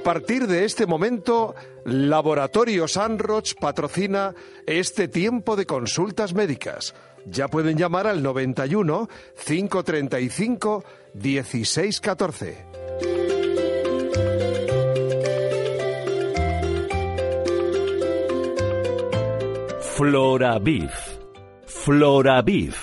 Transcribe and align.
Partir 0.00 0.46
de 0.46 0.64
este 0.64 0.86
momento, 0.86 1.54
Laboratorio 1.84 2.88
Sanroch 2.88 3.54
patrocina 3.60 4.34
este 4.66 5.08
tiempo 5.08 5.56
de 5.56 5.66
consultas 5.66 6.34
médicas. 6.34 6.94
Ya 7.26 7.48
pueden 7.48 7.76
llamar 7.76 8.06
al 8.06 8.22
91 8.22 9.08
535 9.46 10.84
1614. 11.14 12.66
Floraviv. 19.80 20.90
Floraviv. 21.66 22.74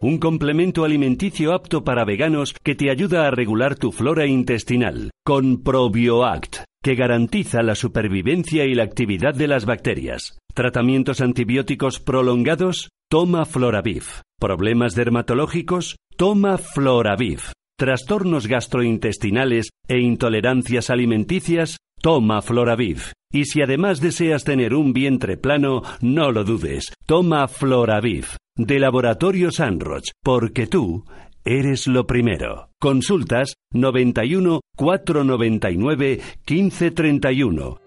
Un 0.00 0.18
complemento 0.18 0.84
alimenticio 0.84 1.54
apto 1.54 1.84
para 1.84 2.04
veganos 2.04 2.54
que 2.62 2.74
te 2.74 2.90
ayuda 2.90 3.26
a 3.26 3.30
regular 3.30 3.76
tu 3.76 3.92
flora 3.92 4.26
intestinal, 4.26 5.10
con 5.24 5.62
ProbioAct, 5.62 6.55
que 6.86 6.94
garantiza 6.94 7.64
la 7.64 7.74
supervivencia 7.74 8.64
y 8.64 8.72
la 8.72 8.84
actividad 8.84 9.34
de 9.34 9.48
las 9.48 9.64
bacterias. 9.64 10.38
Tratamientos 10.54 11.20
antibióticos 11.20 11.98
prolongados, 11.98 12.90
toma 13.10 13.44
Floraviv. 13.44 14.04
Problemas 14.38 14.94
dermatológicos, 14.94 15.96
toma 16.16 16.58
Floraviv. 16.58 17.40
Trastornos 17.76 18.46
gastrointestinales 18.46 19.70
e 19.88 19.98
intolerancias 19.98 20.88
alimenticias, 20.88 21.78
toma 22.00 22.40
Floraviv. 22.40 23.10
Y 23.32 23.46
si 23.46 23.62
además 23.62 24.00
deseas 24.00 24.44
tener 24.44 24.72
un 24.72 24.92
vientre 24.92 25.36
plano, 25.36 25.82
no 26.00 26.30
lo 26.30 26.44
dudes, 26.44 26.92
toma 27.04 27.48
Floraviv, 27.48 28.26
de 28.56 28.78
Laboratorio 28.78 29.50
Sanroch, 29.50 30.04
porque 30.22 30.68
tú 30.68 31.02
eres 31.46 31.86
lo 31.86 32.06
primero. 32.06 32.68
Consultas 32.78 33.54
91 33.72 34.60
499 34.76 36.20
1531. 36.46 37.80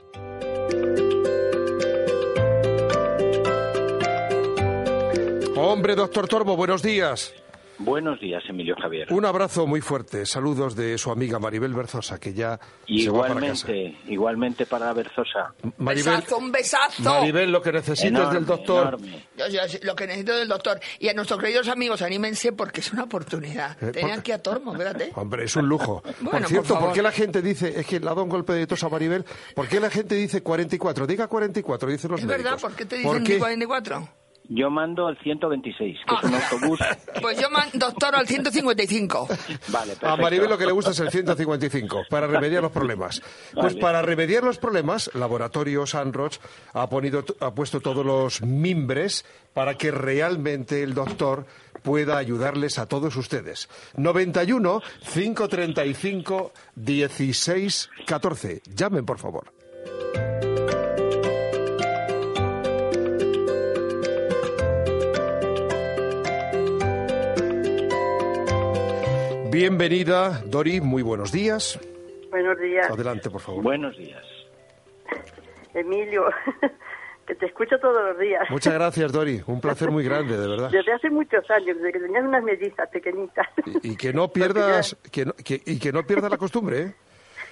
Hombre, 5.55 5.95
doctor 5.95 6.27
Torbo, 6.27 6.55
buenos 6.55 6.81
días. 6.81 7.33
Buenos 7.80 8.19
días, 8.19 8.44
Emilio 8.49 8.75
Javier. 8.81 9.08
Un 9.13 9.25
abrazo 9.25 9.66
muy 9.66 9.80
fuerte. 9.80 10.25
Saludos 10.25 10.75
de 10.75 10.97
su 10.97 11.11
amiga 11.11 11.39
Maribel 11.39 11.73
Berzosa, 11.73 12.19
que 12.19 12.33
ya 12.33 12.59
se 12.85 13.09
va 13.09 13.22
para 13.22 13.35
casa. 13.39 13.72
Igualmente, 13.72 13.97
igualmente 14.11 14.66
para 14.66 14.91
Berzosa. 14.91 15.53
Maribel, 15.77 16.16
besazo, 16.17 16.38
un 16.38 16.52
besazo. 16.52 17.02
Maribel, 17.03 17.50
lo 17.52 17.61
que 17.61 17.72
necesites 17.72 18.11
Enorme, 18.11 18.33
del 18.33 18.45
doctor. 18.45 18.88
enorme. 18.89 19.25
Yo- 19.38 19.47
yo- 19.47 19.80
lo 19.83 19.95
que 19.95 20.07
necesito 20.07 20.35
del 20.35 20.50
doctor. 20.50 20.78
Y 21.00 21.07
a 21.07 21.13
nuestros 21.13 21.40
queridos 21.40 21.69
amigos, 21.69 22.01
anímense 22.01 22.51
porque 22.51 22.81
es 22.81 22.91
una 22.91 23.03
oportunidad. 23.03 23.81
Eh, 23.81 23.91
Tenían 23.94 24.16
por- 24.16 24.23
que 24.23 24.34
a 24.34 24.41
Tormo, 24.44 24.73
fíjate. 24.75 25.11
Hombre, 25.16 25.46
es 25.46 25.56
un 25.56 25.67
lujo. 25.69 26.03
Bueno, 26.19 26.31
por 26.31 26.31
por 26.41 26.47
cierto, 26.50 26.67
por, 26.73 26.78
favor. 26.79 26.94
qué 26.94 27.01
la 27.01 27.11
gente 27.13 27.41
dice, 27.41 27.79
es 27.79 27.85
que 27.88 28.00
le 28.01 28.06
ha 28.07 28.09
dado 28.09 28.23
un 28.23 28.29
golpe 28.29 28.51
de 28.53 28.67
tos 28.67 28.84
a 28.84 28.90
Maribel, 28.90 29.23
¿por 29.56 29.69
qué 29.69 29.79
la 29.79 29.90
gente 29.90 30.16
dice 30.16 30.44
44? 30.44 31.07
Diga 31.07 31.28
44, 31.28 31.90
dicen 31.90 32.11
los 32.11 32.19
Es 32.19 32.25
médicos. 32.25 32.44
verdad, 32.44 32.59
¿por 32.61 32.75
qué 32.75 32.85
te 32.85 33.01
¿Por 33.01 33.13
dicen 33.22 33.23
qué? 33.25 33.40
44? 33.40 34.09
Yo 34.49 34.71
mando 34.71 35.05
al 35.05 35.17
126, 35.19 35.97
que 36.07 36.15
es 36.15 36.23
un 36.23 36.33
autobús. 36.33 36.79
Pues 37.21 37.39
yo, 37.39 37.49
man, 37.49 37.69
doctor, 37.73 38.15
al 38.15 38.27
155. 38.27 39.27
Vale, 39.67 39.87
perfecto. 39.87 40.07
A 40.07 40.15
Maribel 40.15 40.49
lo 40.49 40.57
que 40.57 40.65
le 40.65 40.71
gusta 40.71 40.91
es 40.91 40.99
el 40.99 41.11
155, 41.11 42.03
para 42.09 42.27
remediar 42.27 42.63
los 42.63 42.71
problemas. 42.71 43.21
Pues 43.53 43.73
Vale. 43.73 43.79
para 43.79 44.01
remediar 44.01 44.43
los 44.43 44.57
problemas, 44.57 45.11
Laboratorio 45.13 45.85
Sanroch 45.85 46.37
ha, 46.73 46.89
ponido, 46.89 47.23
ha 47.41 47.53
puesto 47.53 47.79
todos 47.81 48.05
los 48.05 48.41
mimbres 48.41 49.25
para 49.53 49.75
que 49.75 49.91
realmente 49.91 50.81
el 50.81 50.93
doctor 50.93 51.45
pueda 51.83 52.17
ayudarles 52.17 52.79
a 52.79 52.87
todos 52.87 53.16
ustedes. 53.16 53.69
91 53.97 54.81
535 55.13 56.53
16 56.75 57.89
14. 58.05 58.61
Llamen, 58.75 59.05
por 59.05 59.19
favor. 59.19 59.51
Bienvenida, 69.51 70.41
Dori, 70.45 70.79
muy 70.81 71.01
buenos 71.01 71.31
días. 71.31 71.79
Buenos 72.29 72.59
días, 72.59 72.89
Adelante, 72.89 73.29
por 73.29 73.41
favor. 73.41 73.63
Buenos 73.63 73.97
días. 73.97 74.23
Emilio, 75.73 76.25
que 77.27 77.35
te 77.35 77.47
escucho 77.47 77.79
todos 77.79 78.03
los 78.09 78.19
días. 78.19 78.47
Muchas 78.49 78.73
gracias, 78.75 79.11
Dori. 79.11 79.41
Un 79.47 79.59
placer 79.59 79.89
muy 79.89 80.03
grande, 80.03 80.37
de 80.37 80.47
verdad. 80.47 80.69
Desde 80.69 80.93
hace 80.93 81.09
muchos 81.09 81.49
años, 81.49 81.77
desde 81.77 81.93
que 81.93 81.99
tenías 81.99 82.23
unas 82.23 82.43
mellizas 82.43 82.89
pequeñitas. 82.89 83.47
Y, 83.83 83.91
y 83.93 83.95
que 83.97 84.13
no 84.13 84.27
pierdas, 84.33 84.95
que 85.11 85.25
no- 85.25 85.33
que- 85.33 85.61
y 85.66 85.79
que 85.79 85.91
no 85.91 86.03
pierdas 86.05 86.29
la 86.29 86.37
costumbre, 86.37 86.93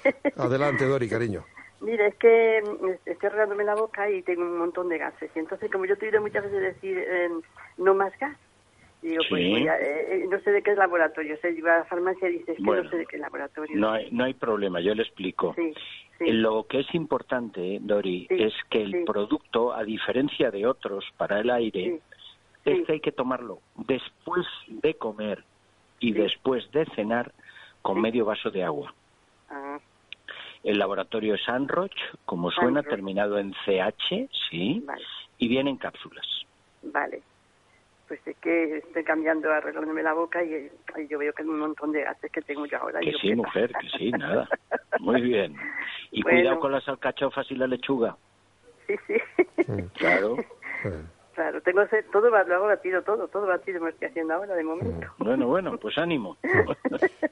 ¿eh? 0.04 0.14
Adelante, 0.38 0.86
Dori, 0.86 1.10
cariño. 1.10 1.46
Mira, 1.82 2.08
es 2.08 2.16
que 2.16 2.58
estoy 3.06 3.28
arreglándome 3.28 3.64
la 3.64 3.76
boca 3.76 4.10
y 4.10 4.22
tengo 4.24 4.42
un 4.44 4.58
montón 4.58 4.90
de 4.90 4.98
gases. 4.98 5.30
Y 5.36 5.40
entonces, 5.40 5.72
como 5.72 5.86
yo 5.86 5.96
te 5.98 6.06
he 6.06 6.10
oído 6.10 6.22
muchas 6.22 6.44
veces 6.44 6.62
decir 6.62 6.98
eh, 6.98 7.30
no 7.78 7.94
más 7.94 8.12
gas, 8.20 8.36
digo, 9.02 9.22
pues 9.30 9.44
Sí. 9.44 9.50
voy 9.52 9.68
a- 9.68 9.80
eh, 9.80 10.16
eh, 10.24 10.26
no 10.30 10.40
sé 10.42 10.52
de 10.52 10.62
qué 10.64 10.72
es 10.72 10.78
laboratorio. 10.78 11.36
O 11.36 11.38
sea, 11.38 11.50
iba 11.50 11.76
a 11.76 11.78
la 11.80 11.86
farmacia 11.86 12.30
y 12.30 12.34
dices 12.40 12.58
que 12.58 12.64
Bueno, 12.64 12.84
no 12.84 12.90
sé 12.90 12.98
de 12.98 13.06
qué 13.06 13.16
es 13.18 13.22
laboratorio. 13.22 13.76
No 13.78 13.92
hay, 13.92 14.10
no 14.12 14.24
hay 14.24 14.34
problema, 14.34 14.80
yo 14.82 14.94
le 14.96 15.04
explico. 15.04 15.54
Sí, 15.56 15.74
sí. 16.18 16.32
Lo 16.32 16.66
que 16.68 16.80
es 16.82 16.94
importante, 16.96 17.78
Dori, 17.82 18.28
es 18.30 18.54
que 18.70 18.82
el 18.82 19.04
producto, 19.06 19.74
a 19.74 19.84
diferencia 19.84 20.52
de 20.52 20.66
otros 20.66 21.06
para 21.18 21.40
el 21.40 21.50
aire, 21.50 22.00
es 22.66 22.86
que 22.86 22.94
hay 22.94 23.00
que 23.00 23.12
tomarlo 23.14 23.60
después 23.76 24.46
de 24.68 24.94
comer 24.96 25.44
y 26.00 26.12
después 26.12 26.70
de 26.72 26.86
cenar 26.96 27.32
con 27.82 28.02
medio 28.02 28.26
vaso 28.26 28.50
de 28.52 28.64
agua. 28.64 28.94
Ah, 29.50 29.80
El 30.64 30.80
laboratorio 30.80 31.36
es 31.36 31.44
Sanroch, 31.46 31.96
como 32.26 32.52
suena, 32.52 32.84
terminado 32.84 33.38
en 33.38 33.54
CH, 33.64 34.28
sí, 34.50 34.82
vale, 34.86 35.04
y 35.38 35.48
viene 35.48 35.70
en 35.70 35.78
cápsulas. 35.78 36.26
vale. 36.82 37.22
Pues 38.08 38.20
es 38.26 38.38
que 38.38 38.78
estoy 38.78 39.04
cambiando, 39.04 39.52
arreglándome 39.52 40.02
la 40.02 40.14
boca 40.14 40.42
y, 40.44 40.70
y 40.98 41.08
yo 41.10 41.20
veo 41.20 41.34
que 41.34 41.42
hay 41.44 41.50
un 41.50 41.60
montón 41.60 41.92
de 41.92 42.04
gases 42.04 42.32
que 42.32 42.42
tengo 42.42 42.66
yo 42.66 42.78
ahora. 42.78 43.00
Que 43.02 43.08
Digo, 43.08 43.20
sí, 43.20 43.28
¿qué 43.30 43.36
mujer, 43.36 43.72
que 43.82 43.90
sí, 43.98 44.12
nada. 44.12 44.48
Muy 45.00 45.22
bien. 45.22 45.56
Y 46.12 46.24
Bueno. 46.24 46.40
cuidado 46.40 46.60
con 46.62 46.72
las 46.72 46.88
alcachofas 46.88 47.46
y 47.52 47.56
la 47.56 47.68
lechuga. 47.68 48.16
Sí, 48.88 48.96
sí. 49.08 49.64
Claro. 49.96 50.38
Claro, 51.36 51.62
tengo 51.62 51.82
todo, 52.12 52.30
lo 52.30 52.38
hago 52.38 52.66
batido, 52.66 53.04
todo, 53.04 53.28
todo 53.28 53.46
batido 53.46 53.80
me 53.82 53.92
estoy 53.92 54.08
haciendo 54.08 54.34
ahora 54.34 54.56
de 54.56 54.64
momento. 54.64 55.06
Bueno, 55.20 55.46
bueno, 55.48 55.78
pues 55.78 55.96
ánimo. 56.00 56.36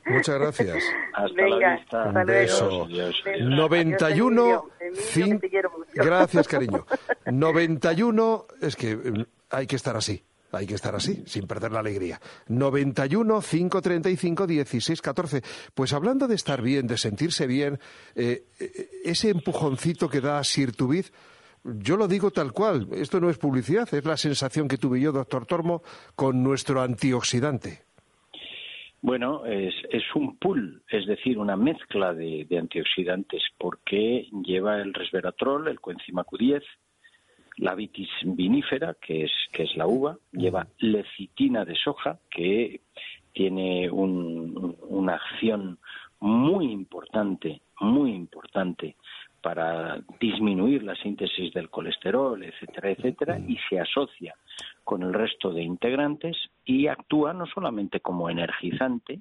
Muchas 0.06 0.38
gracias. 0.40 0.84
Hasta 1.14 1.34
Venga, 1.44 1.58
la 1.70 1.76
vista. 1.78 2.04
Un 2.04 2.14
luego. 2.14 2.28
beso. 2.28 2.66
Adiós, 2.66 2.86
adiós, 2.86 3.24
Beso. 3.24 3.30
adiós. 3.32 3.50
91 3.58 4.42
Emilio, 4.44 4.70
Emilio, 4.80 5.02
cin- 5.02 5.32
que 5.32 5.40
te 5.40 5.50
quiero 5.50 5.70
mucho. 5.72 5.90
Gracias, 5.96 6.48
cariño. 6.48 6.86
91 7.32 8.46
es 8.62 8.76
que 8.76 8.92
eh, 8.92 9.26
hay 9.50 9.66
que 9.66 9.76
estar 9.76 9.96
así. 9.96 10.24
Hay 10.52 10.68
que 10.68 10.76
estar 10.76 10.96
así, 10.96 11.24
sin 11.26 11.48
perder 11.48 11.72
la 11.72 11.80
alegría. 11.80 12.20
91 12.48 13.42
535 13.42 14.48
16 14.48 15.02
14. 15.02 15.42
Pues 15.74 15.94
hablando 15.94 16.28
de 16.28 16.36
estar 16.36 16.62
bien, 16.62 16.88
de 16.88 16.98
sentirse 16.98 17.48
bien, 17.48 17.80
eh, 18.16 18.46
eh, 18.60 18.90
ese 19.04 19.30
empujoncito 19.30 20.08
que 20.08 20.22
da 20.22 20.44
Sirtubiz, 20.44 21.12
yo 21.64 21.98
lo 21.98 22.08
digo 22.08 22.32
tal 22.32 22.54
cual. 22.54 22.88
Esto 22.94 23.20
no 23.20 23.30
es 23.30 23.38
publicidad, 23.38 23.92
es 23.94 24.06
la 24.06 24.18
sensación 24.18 24.68
que 24.68 24.78
tuve 24.78 25.02
yo, 25.02 25.12
doctor 25.12 25.46
Tormo, 25.46 25.82
con 26.16 26.44
nuestro 26.44 26.82
antioxidante. 26.82 27.86
Bueno, 29.02 29.46
es, 29.46 29.76
un 30.16 30.38
pool, 30.38 30.82
es 30.90 31.06
decir, 31.06 31.38
una 31.38 31.56
mezcla 31.56 32.12
de, 32.14 32.48
de 32.50 32.58
antioxidantes, 32.58 33.44
porque 33.60 34.28
lleva 34.44 34.82
el 34.82 34.96
resveratrol, 34.96 35.68
el 35.68 35.80
coenzima 35.80 36.24
Q10, 36.24 36.64
la 37.58 37.76
vitis 37.76 38.10
vinífera, 38.24 38.96
que 39.00 39.24
es, 39.24 39.32
que 39.52 39.64
es 39.64 39.76
la 39.78 39.88
uva, 39.88 40.18
lleva 40.32 40.68
lecitina 40.80 41.66
de 41.66 41.76
soja, 41.76 42.20
que 42.30 42.82
tiene 43.34 43.90
un- 43.90 44.76
una 44.88 45.16
acción 45.16 45.78
muy 46.20 46.72
importante, 46.72 47.62
muy 47.80 48.12
importante 48.12 48.96
para 49.42 50.02
disminuir 50.20 50.84
la 50.84 50.96
síntesis 50.96 51.54
del 51.54 51.70
colesterol, 51.70 52.42
etcétera, 52.44 52.90
etcétera, 52.92 53.40
y 53.48 53.58
se 53.70 53.80
asocia 53.80 54.34
con 54.84 55.04
el 55.04 55.14
resto 55.14 55.52
de 55.52 55.62
integrantes 55.62 56.36
y 56.66 56.88
actúa 56.88 57.34
no 57.34 57.46
solamente 57.46 58.00
como 58.00 58.30
energizante, 58.30 59.20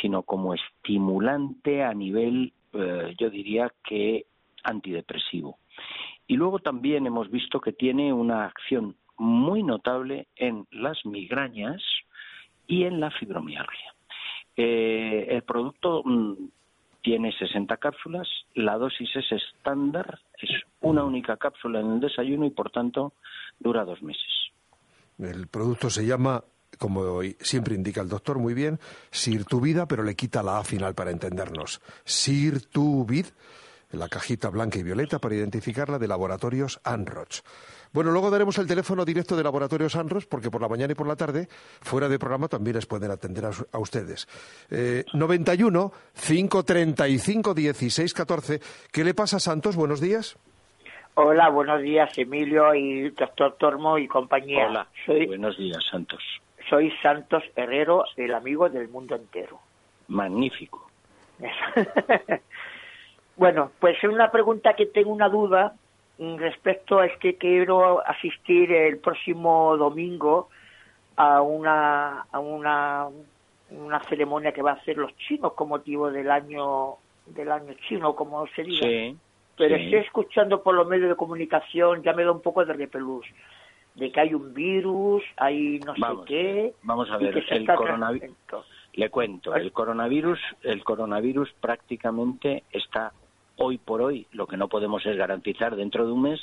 sino 0.00 0.22
como 0.22 0.54
estimulante 0.54 1.82
a 1.82 1.92
nivel, 1.92 2.52
eh, 2.72 3.14
yo 3.18 3.28
diría 3.30 3.72
que 3.84 4.26
antidepresivo. 4.62 5.58
Y 6.28 6.36
luego 6.36 6.60
también 6.60 7.06
hemos 7.06 7.30
visto 7.30 7.60
que 7.60 7.72
tiene 7.72 8.12
una 8.12 8.44
acción 8.44 8.94
muy 9.16 9.64
notable 9.64 10.28
en 10.36 10.66
las 10.70 11.04
migrañas 11.04 11.82
y 12.68 12.84
en 12.84 13.00
la 13.00 13.10
fibromialgia. 13.10 13.94
Eh, 14.56 15.26
el 15.30 15.42
producto 15.42 16.02
mm, 16.04 16.34
tiene 17.02 17.32
60 17.32 17.76
cápsulas, 17.78 18.28
la 18.54 18.76
dosis 18.76 19.08
es 19.16 19.32
estándar, 19.32 20.20
es 20.40 20.50
una 20.80 21.02
única 21.02 21.36
cápsula 21.36 21.80
en 21.80 21.92
el 21.92 22.00
desayuno 22.00 22.44
y 22.44 22.50
por 22.50 22.70
tanto 22.70 23.14
dura 23.58 23.84
dos 23.84 24.02
meses. 24.02 24.28
El 25.18 25.46
producto 25.48 25.88
se 25.90 26.06
llama, 26.06 26.44
como 26.78 27.22
siempre 27.40 27.74
indica 27.74 28.02
el 28.02 28.08
doctor 28.08 28.38
muy 28.38 28.52
bien, 28.52 28.78
Sirtuvida, 29.10 29.88
pero 29.88 30.02
le 30.02 30.14
quita 30.14 30.42
la 30.42 30.58
A 30.58 30.64
final 30.64 30.94
para 30.94 31.10
entendernos. 31.10 31.80
Sirtuvid, 32.04 33.26
la 33.90 34.08
cajita 34.08 34.50
blanca 34.50 34.78
y 34.78 34.82
violeta 34.82 35.18
para 35.18 35.34
identificarla 35.34 35.98
de 35.98 36.08
laboratorios 36.08 36.80
Anroch. 36.84 37.42
Bueno, 37.92 38.10
luego 38.10 38.30
daremos 38.30 38.58
el 38.58 38.66
teléfono 38.66 39.04
directo 39.04 39.34
de 39.36 39.42
Laboratorios 39.42 39.96
Anros, 39.96 40.26
porque 40.26 40.50
por 40.50 40.60
la 40.60 40.68
mañana 40.68 40.92
y 40.92 40.94
por 40.94 41.06
la 41.06 41.16
tarde, 41.16 41.48
fuera 41.50 42.08
de 42.08 42.18
programa, 42.18 42.48
también 42.48 42.76
les 42.76 42.86
pueden 42.86 43.10
atender 43.10 43.46
a, 43.46 43.78
ustedes. 43.78 44.28
Eh, 44.70 45.04
91 45.14 45.92
535 46.14 47.54
16 47.54 48.14
14. 48.14 48.60
¿Qué 48.92 49.04
le 49.04 49.14
pasa, 49.14 49.40
Santos? 49.40 49.76
Buenos 49.76 50.00
días. 50.00 50.36
Hola, 51.14 51.48
buenos 51.48 51.82
días, 51.82 52.16
Emilio 52.16 52.74
y 52.74 53.10
doctor 53.10 53.56
Tormo 53.58 53.98
y 53.98 54.06
compañía. 54.06 54.68
Hola, 54.68 54.88
buenos 55.26 55.56
días, 55.56 55.82
Santos. 55.90 56.22
Soy 56.68 56.92
Santos 57.02 57.42
Herrero, 57.56 58.04
el 58.16 58.34
amigo 58.34 58.68
del 58.68 58.88
mundo 58.88 59.16
entero. 59.16 59.58
Magnífico. 60.08 60.88
bueno, 63.38 63.70
pues 63.78 63.96
es 63.96 64.10
una 64.10 64.30
pregunta 64.30 64.74
que 64.74 64.86
tengo 64.86 65.10
una 65.10 65.28
duda 65.28 65.74
respecto 66.18 67.02
es 67.02 67.16
que 67.18 67.36
quiero 67.36 68.04
asistir 68.04 68.72
el 68.72 68.98
próximo 68.98 69.76
domingo 69.76 70.48
a 71.16 71.40
una 71.40 72.26
a 72.32 72.40
una 72.40 73.06
una 73.70 74.00
ceremonia 74.04 74.52
que 74.52 74.62
va 74.62 74.72
a 74.72 74.74
hacer 74.74 74.96
los 74.96 75.16
chinos 75.16 75.52
con 75.52 75.68
motivo 75.68 76.10
del 76.10 76.30
año 76.30 76.96
del 77.26 77.52
año 77.52 77.74
chino 77.88 78.16
como 78.16 78.46
se 78.48 78.64
diga. 78.64 79.16
Pero 79.56 79.74
estoy 79.74 80.00
escuchando 80.00 80.62
por 80.62 80.74
los 80.74 80.86
medios 80.88 81.08
de 81.08 81.16
comunicación 81.16 82.02
ya 82.02 82.12
me 82.12 82.24
da 82.24 82.32
un 82.32 82.42
poco 82.42 82.64
de 82.64 82.72
repelús 82.72 83.26
de 83.94 84.10
que 84.10 84.20
hay 84.20 84.34
un 84.34 84.52
virus 84.52 85.22
hay 85.36 85.78
no 85.80 85.94
sé 85.94 86.24
qué 86.26 86.74
vamos 86.82 87.08
a 87.10 87.16
ver 87.16 87.44
el 87.48 87.66
coronavirus 87.66 88.36
le 88.94 89.10
cuento 89.10 89.54
el 89.54 89.70
coronavirus 89.72 90.40
el 90.62 90.82
coronavirus 90.82 91.52
prácticamente 91.60 92.64
está 92.72 93.12
hoy 93.58 93.78
por 93.78 94.00
hoy 94.00 94.26
lo 94.32 94.46
que 94.46 94.56
no 94.56 94.68
podemos 94.68 95.04
es 95.04 95.16
garantizar 95.16 95.76
dentro 95.76 96.06
de 96.06 96.12
un 96.12 96.22
mes 96.22 96.40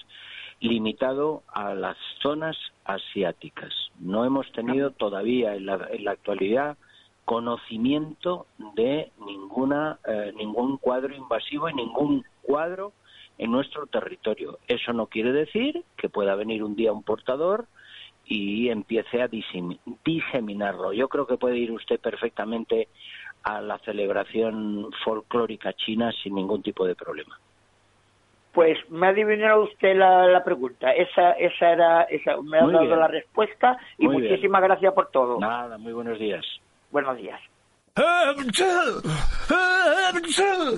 limitado 0.60 1.44
a 1.54 1.74
las 1.74 1.98
zonas 2.22 2.56
asiáticas. 2.86 3.74
No 4.00 4.26
hemos 4.26 4.52
tenido 4.52 4.92
todavía 4.92 5.56
en 5.56 5.66
la, 5.66 5.88
en 5.92 6.06
la 6.06 6.12
actualidad 6.12 6.78
conocimiento 7.26 8.46
de 8.76 9.12
ninguna 9.26 10.00
eh, 10.08 10.32
ningún 10.38 10.78
cuadro 10.78 11.14
invasivo 11.16 11.68
y 11.68 11.74
ningún 11.74 12.24
cuadro 12.44 12.94
en 13.38 13.52
nuestro 13.52 13.88
territorio. 13.88 14.60
Eso 14.68 14.94
no 14.94 15.08
quiere 15.08 15.32
decir 15.32 15.84
que 15.98 16.08
pueda 16.08 16.36
venir 16.36 16.64
un 16.64 16.76
día 16.76 16.94
un 16.94 17.04
portador 17.04 17.66
y 18.26 18.70
empiece 18.70 19.22
a 19.22 19.28
diseminarlo. 19.28 20.94
Yo 20.94 21.10
creo 21.10 21.28
que 21.28 21.38
puede 21.38 21.58
ir 21.58 21.72
usted 21.72 22.00
perfectamente 22.00 22.88
a 23.46 23.62
la 23.62 23.78
celebración 23.80 24.90
folclórica 25.04 25.72
china 25.74 26.12
sin 26.24 26.36
ningún 26.36 26.64
tipo 26.64 26.86
de 26.86 26.96
problema. 26.96 27.40
Pues 28.54 28.78
me 28.90 29.08
ha 29.08 29.10
adivinado 29.12 29.64
usted 29.64 29.96
la, 29.96 30.42
pregunta. 30.44 30.92
Esa, 30.94 31.34
esa 31.34 31.72
era, 31.72 32.04
esa, 32.04 32.42
me 32.42 32.58
ha 32.58 32.66
dado 32.66 32.96
la 32.96 33.08
respuesta 33.08 33.78
y 33.98 34.08
muchísimas 34.08 34.62
gracias 34.62 34.94
por 34.94 35.12
todo. 35.12 35.40
Nada, 35.40 35.78
muy 35.78 35.94
buenos 35.94 36.18
días. 36.18 36.46
Buenos 36.92 37.18
días. 37.18 37.40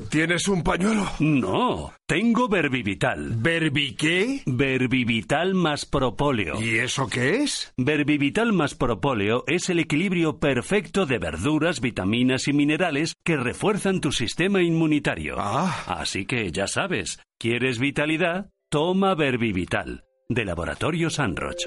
¿Tienes 0.10 0.48
un 0.48 0.64
pañuelo? 0.64 1.06
No, 1.20 1.94
tengo 2.06 2.48
Verbivital. 2.48 3.34
¿Verbi 3.38 3.96
qué? 3.96 4.42
Verbivital 4.46 5.56
más 5.56 5.86
propóleo. 5.86 6.62
¿Y 6.62 6.78
eso 6.78 7.08
qué 7.08 7.38
es? 7.38 7.74
Verbivital 7.76 8.54
más 8.54 8.76
propóleo 8.76 9.44
es 9.48 9.70
el 9.70 9.80
equilibrio 9.80 10.40
perfecto 10.40 11.08
de 11.08 11.18
verduras, 11.18 11.82
vitaminas 11.82 12.48
y 12.48 12.54
minerales 12.54 13.16
que 13.24 13.36
refuerzan 13.36 14.00
tu 14.00 14.12
sistema 14.12 14.62
inmunitario. 14.62 15.36
Ah. 15.40 15.86
Así 15.88 16.26
que 16.26 16.52
ya 16.52 16.68
sabes, 16.68 17.20
¿quieres 17.40 17.80
vitalidad? 17.80 18.52
Toma 18.70 19.16
Verbivital, 19.16 20.04
de 20.30 20.46
Laboratorio 20.46 21.10
Sanroch. 21.10 21.66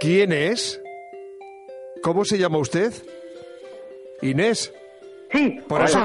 ¿Quién 0.00 0.32
es? 0.32 0.82
¿Cómo 2.02 2.24
se 2.24 2.38
llama 2.38 2.58
usted? 2.58 2.92
Inés. 4.22 4.72
Sí, 5.32 5.58
por 5.68 5.82
eso, 5.82 5.98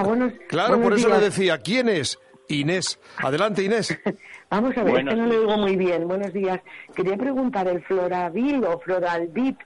Claro, 0.47 0.81
por 0.81 0.93
eso 0.93 1.09
le 1.09 1.19
decía, 1.19 1.59
¿quién 1.59 1.87
es? 1.89 2.19
Inés. 2.49 2.99
Adelante, 3.17 3.63
Inés. 3.63 3.97
Vamos 4.49 4.75
a 4.77 4.83
ver, 4.83 4.99
es 4.99 5.05
que 5.05 5.15
no 5.15 5.27
le 5.27 5.39
digo 5.39 5.57
muy 5.57 5.75
bien. 5.75 6.07
Buenos 6.07 6.33
días. 6.33 6.61
Quería 6.95 7.17
preguntar, 7.17 7.67
¿el 7.67 7.83
Floravil 7.83 8.63
o 8.63 8.79
Floralvip, 8.79 9.59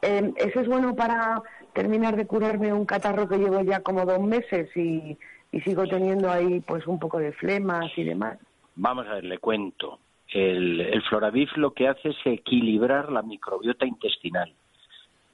eh, 0.00 0.32
¿eso 0.36 0.60
es 0.60 0.66
bueno 0.66 0.96
para 0.96 1.42
terminar 1.74 2.16
de 2.16 2.26
curarme 2.26 2.72
un 2.72 2.86
catarro 2.86 3.28
que 3.28 3.36
llevo 3.36 3.60
ya 3.62 3.80
como 3.80 4.04
dos 4.04 4.20
meses 4.20 4.74
y, 4.76 5.18
sigo 5.64 5.86
teniendo 5.86 6.30
ahí 6.30 6.60
pues 6.60 6.86
un 6.86 6.98
poco 6.98 7.18
de 7.18 7.32
flemas 7.32 7.92
y 7.96 8.04
demás? 8.04 8.38
Vamos 8.74 9.06
a 9.06 9.14
ver, 9.14 9.24
le 9.24 9.36
cuento. 9.36 9.98
El, 10.28 10.80
el 10.80 11.02
Floravif 11.02 11.50
lo 11.56 11.74
que 11.74 11.88
hace 11.88 12.08
es 12.08 12.16
equilibrar 12.24 13.12
la 13.12 13.20
microbiota 13.20 13.84
intestinal. 13.84 14.54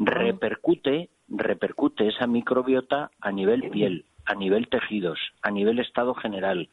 Ah. 0.00 0.04
Repercute 0.04 1.08
repercute 1.28 2.08
esa 2.08 2.26
microbiota 2.26 3.10
a 3.20 3.30
nivel 3.30 3.70
piel, 3.70 4.04
a 4.24 4.34
nivel 4.34 4.68
tejidos, 4.68 5.18
a 5.42 5.50
nivel 5.50 5.78
estado 5.78 6.14
general, 6.14 6.68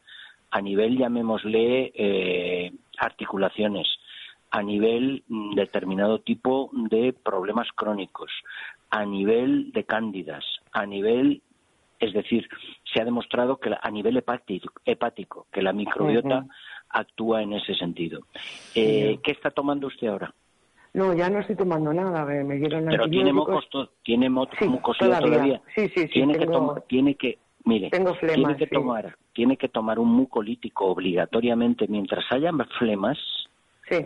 a 0.51 0.61
nivel, 0.61 0.97
llamémosle, 0.97 1.91
eh, 1.95 2.71
articulaciones, 2.97 3.87
a 4.51 4.61
nivel 4.61 5.23
mm, 5.27 5.55
determinado 5.55 6.19
tipo 6.19 6.69
de 6.73 7.13
problemas 7.13 7.67
crónicos, 7.75 8.31
a 8.89 9.05
nivel 9.05 9.71
de 9.73 9.83
cándidas, 9.83 10.45
a 10.71 10.85
nivel, 10.85 11.41
es 11.99 12.13
decir, 12.13 12.47
se 12.93 13.01
ha 13.01 13.05
demostrado 13.05 13.57
que 13.57 13.71
a 13.79 13.91
nivel 13.91 14.17
hepático, 14.17 14.73
hepático 14.85 15.47
que 15.51 15.61
la 15.61 15.73
microbiota 15.73 16.45
actúa 16.89 17.41
en 17.41 17.53
ese 17.53 17.75
sentido. 17.75 18.21
Eh, 18.73 19.19
¿Qué 19.23 19.31
está 19.31 19.51
tomando 19.51 19.87
usted 19.87 20.07
ahora? 20.07 20.33
No, 20.95 21.13
ya 21.13 21.29
no 21.29 21.39
estoy 21.39 21.55
tomando 21.57 21.93
nada, 21.93 22.23
me 22.23 22.55
dieron 22.55 22.85
Pero 22.85 23.09
tiene 23.09 23.33
mocos, 23.33 23.67
tiene 24.01 24.29
mucosidad 24.29 25.19
todavía. 25.19 25.61
Sí, 25.75 25.89
sí, 25.89 26.03
sí. 26.03 26.07
Tiene 26.07 26.37
que 26.37 26.47
tomar, 26.47 26.83
tiene 26.83 27.15
que, 27.15 27.37
mire, 27.65 27.89
tiene 27.89 28.55
que 28.55 28.67
tomar, 28.67 29.17
tiene 29.33 29.57
que 29.57 29.67
tomar 29.67 29.99
un 29.99 30.07
mucolítico 30.07 30.85
obligatoriamente 30.85 31.89
mientras 31.89 32.23
haya 32.31 32.53
flemas. 32.79 33.17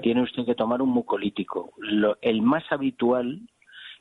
Tiene 0.01 0.23
usted 0.23 0.47
que 0.47 0.55
tomar 0.55 0.81
un 0.81 0.89
mucolítico. 0.89 1.73
el 2.21 2.41
más 2.41 2.63
habitual, 2.71 3.39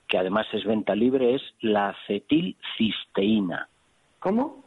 que 0.07 0.17
además 0.17 0.47
es 0.55 0.65
venta 0.65 0.95
libre, 0.95 1.35
es 1.35 1.43
la 1.61 1.91
acetilcisteína. 1.91 3.69
¿Cómo? 4.19 4.65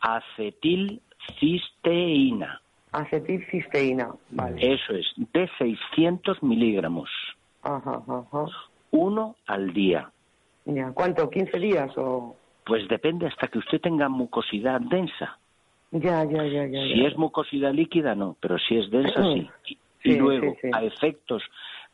Acetilcisteína. 0.00 2.60
Acetilcisteína, 2.92 4.14
vale. 4.32 4.74
Eso 4.74 4.92
es, 4.92 5.06
de 5.16 5.48
600 5.56 6.42
miligramos. 6.42 7.08
Ajá, 7.64 8.02
ajá. 8.06 8.46
Uno 8.90 9.36
al 9.46 9.72
día. 9.72 10.10
Ya. 10.66 10.92
¿Cuánto? 10.92 11.30
¿15 11.30 11.58
días 11.58 11.90
o...? 11.96 12.36
Pues 12.64 12.88
depende 12.88 13.26
hasta 13.26 13.48
que 13.48 13.58
usted 13.58 13.80
tenga 13.80 14.08
mucosidad 14.08 14.80
densa. 14.80 15.38
Ya, 15.90 16.24
ya, 16.24 16.44
ya, 16.44 16.66
ya. 16.66 16.82
Si 16.82 17.04
es 17.04 17.16
mucosidad 17.16 17.72
líquida, 17.72 18.14
no, 18.14 18.36
pero 18.40 18.58
si 18.58 18.78
es 18.78 18.90
densa, 18.90 19.22
sí. 19.32 19.50
Y, 20.06 20.16
luego, 20.18 20.54
a 20.74 20.84
efectos 20.84 21.42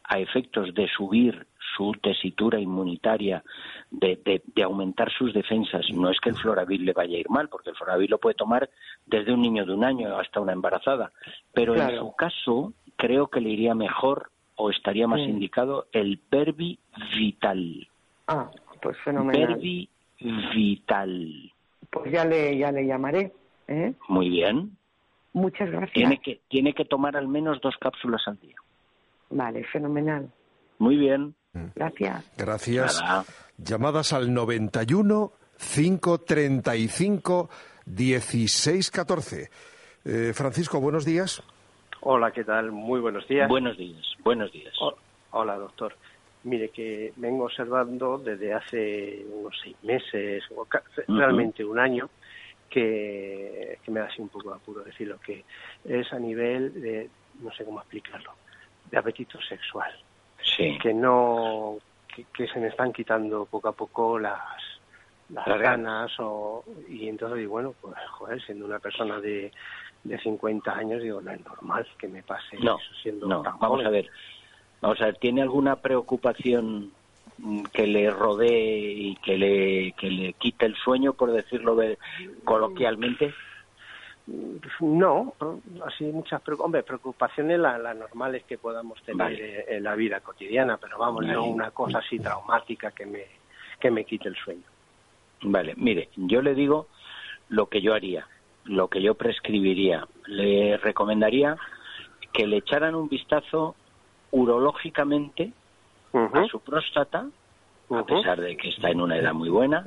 a 0.03 0.19
efectos 0.19 0.75
de 0.75 0.89
subir 0.89 1.47
su 1.77 1.93
tesitura 2.03 2.59
inmunitaria, 2.59 3.45
de, 3.93 4.43
de, 4.45 4.63
aumentar 4.65 5.09
sus 5.13 5.33
defensas. 5.33 5.87
No 5.95 6.11
es 6.11 6.19
que 6.19 6.31
el 6.31 6.35
floravil 6.35 6.85
le 6.85 6.93
vaya 6.93 7.17
a 7.17 7.21
ir 7.21 7.31
mal, 7.31 7.49
porque 7.49 7.71
el 7.71 7.77
floravil 7.77 8.11
lo 8.11 8.19
puede 8.19 8.35
tomar 8.35 8.69
desde 9.07 9.33
un 9.33 9.41
niño 9.41 9.65
de 9.65 9.73
un 9.73 9.85
año 9.85 10.19
hasta 10.19 10.41
una 10.41 10.53
embarazada. 10.53 11.13
Pero 11.53 11.77
en 11.77 11.97
su 11.97 12.13
caso, 12.17 12.73
creo 12.97 13.29
que 13.29 13.41
le 13.41 13.51
iría 13.51 13.77
mejor 13.77 14.33
o 14.61 14.71
estaría 14.71 15.07
más 15.07 15.21
indicado 15.21 15.87
el 15.93 16.19
Pervi 16.19 16.79
Vital. 17.17 17.89
Ah, 18.27 18.51
pues 18.83 18.97
fenomenal. 19.05 19.55
Pervi 19.55 19.89
Vital. 20.55 21.53
Pues 21.91 22.13
ya 22.13 22.25
le, 22.25 22.59
ya 22.59 22.71
le 22.71 22.87
llamaré. 22.87 23.33
¿eh? 23.69 23.95
Muy 24.09 24.29
bien. 24.29 24.77
Muchas 25.33 25.71
gracias. 25.71 25.93
Tiene 25.93 26.19
que, 26.19 26.41
tiene 26.49 26.75
que 26.75 26.85
tomar 26.85 27.17
al 27.17 27.29
menos 27.29 27.61
dos 27.63 27.75
cápsulas 27.81 28.23
al 28.27 28.39
día. 28.41 28.57
Vale, 29.31 29.65
fenomenal. 29.65 30.31
Muy 30.79 30.97
bien. 30.97 31.35
Gracias. 31.75 32.31
Gracias. 32.37 33.01
Nada. 33.01 33.25
Llamadas 33.57 34.13
al 34.13 34.33
91 34.35 35.33
535 35.57 37.51
1614. 37.87 39.51
Eh, 40.05 40.33
Francisco, 40.35 40.81
buenos 40.81 41.05
días. 41.05 41.43
Hola, 42.03 42.33
¿qué 42.33 42.45
tal? 42.45 42.73
Muy 42.73 43.01
buenos 43.01 43.27
días. 43.29 43.49
Buenos 43.49 43.77
días, 43.77 44.10
buenos 44.23 44.53
días. 44.53 44.75
Hola, 45.31 45.57
doctor. 45.57 45.95
Mire, 46.45 46.71
que 46.71 47.13
vengo 47.17 47.45
observando 47.45 48.19
desde 48.19 48.55
hace 48.55 49.25
unos 49.31 49.59
seis 49.63 49.77
meses, 49.83 50.43
o 50.57 50.67
realmente 51.09 51.65
un 51.65 51.79
año, 51.79 52.09
que, 52.69 53.79
que 53.85 53.91
me 53.91 54.01
da 54.01 54.07
así 54.07 54.23
un 54.23 54.29
poco 54.29 54.51
de 54.51 54.57
apuro 54.57 54.83
decirlo, 54.83 55.19
que 55.21 55.45
es 55.85 56.13
a 56.13 56.19
nivel 56.19 56.81
de, 56.81 57.11
no 57.41 57.53
sé 57.53 57.65
cómo 57.65 57.81
explicarlo, 57.81 58.33
de 58.91 58.97
apetito 58.99 59.41
sexual. 59.43 59.93
Sí. 60.43 60.79
Que 60.83 60.95
no, 60.95 61.77
que, 62.15 62.25
que 62.33 62.47
se 62.49 62.59
me 62.59 62.69
están 62.69 62.93
quitando 62.93 63.45
poco 63.45 63.69
a 63.69 63.73
poco 63.73 64.19
las, 64.19 64.41
las, 65.29 65.47
Las 65.47 65.61
ganas. 65.61 65.61
ganas, 65.61 66.13
o, 66.21 66.65
y 66.89 67.07
entonces 67.09 67.39
digo, 67.39 67.53
bueno, 67.53 67.75
pues 67.81 67.95
joder, 68.13 68.41
siendo 68.43 68.65
una 68.65 68.79
persona 68.79 69.21
de, 69.21 69.53
de 70.05 70.19
50 70.19 70.73
años, 70.73 71.03
digo, 71.03 71.21
no 71.21 71.31
es 71.31 71.45
normal 71.45 71.87
que 71.99 72.09
me 72.09 72.23
pase 72.23 72.57
No, 72.59 72.79
eso 72.79 72.95
siendo 73.03 73.27
no, 73.27 73.43
tan 73.43 73.53
vamos 73.59 73.77
joven. 73.77 73.87
a 73.87 73.91
ver. 73.91 74.09
Vamos 74.81 75.01
a 75.03 75.07
ver, 75.07 75.17
¿tiene 75.17 75.43
alguna 75.43 75.77
preocupación 75.77 76.91
mm, 77.39 77.65
que 77.65 77.87
le 77.87 78.11
rodee 78.11 78.93
y 78.93 79.17
que 79.17 79.37
le, 79.37 79.93
que 79.93 80.11
le 80.11 80.33
quite 80.35 80.67
el 80.67 80.75
sueño, 80.77 81.13
por 81.13 81.33
decirlo 81.33 81.77
coloquialmente? 82.45 83.35
No, 84.81 85.35
así 85.87 86.05
muchas. 86.05 86.41
Hombre, 86.59 86.83
preocupaciones 86.83 87.59
las 87.59 87.97
normales 87.97 88.45
que 88.45 88.59
podamos 88.59 89.03
tener 89.03 89.17
Vale. 89.19 89.59
eh, 89.61 89.65
en 89.77 89.83
la 89.85 89.95
vida 89.97 90.21
cotidiana, 90.21 90.77
pero 90.77 90.99
vamos, 90.99 91.27
no 91.27 91.45
una 91.45 91.71
cosa 91.73 91.99
así 91.99 92.19
traumática 92.19 92.93
que 92.93 93.07
me, 93.07 93.25
que 93.81 93.91
me 93.91 94.05
quite 94.05 94.29
el 94.29 94.37
sueño. 94.37 94.63
Vale, 95.43 95.75
mire, 95.77 96.11
yo 96.17 96.43
le 96.43 96.55
digo 96.55 96.87
lo 97.49 97.67
que 97.67 97.81
yo 97.81 97.93
haría, 97.95 98.27
lo 98.65 98.89
que 98.89 99.03
yo 99.03 99.15
prescribiría. 99.15 100.07
Le 100.27 100.77
recomendaría 100.77 101.57
que 102.33 102.47
le 102.47 102.59
echaran 102.59 102.95
un 102.95 103.09
vistazo 103.09 103.75
urológicamente 104.31 105.53
a 106.13 106.45
su 106.47 106.61
próstata, 106.61 107.27
a 107.91 108.05
pesar 108.05 108.41
de 108.41 108.57
que 108.57 108.69
está 108.69 108.91
en 108.91 109.01
una 109.01 109.17
edad 109.17 109.33
muy 109.33 109.49
buena, 109.49 109.85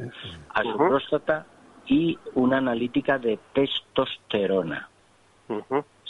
a 0.50 0.62
su 0.64 0.78
próstata 0.78 1.46
y 1.86 2.18
una 2.34 2.58
analítica 2.58 3.18
de 3.18 3.40
testosterona, 3.54 4.90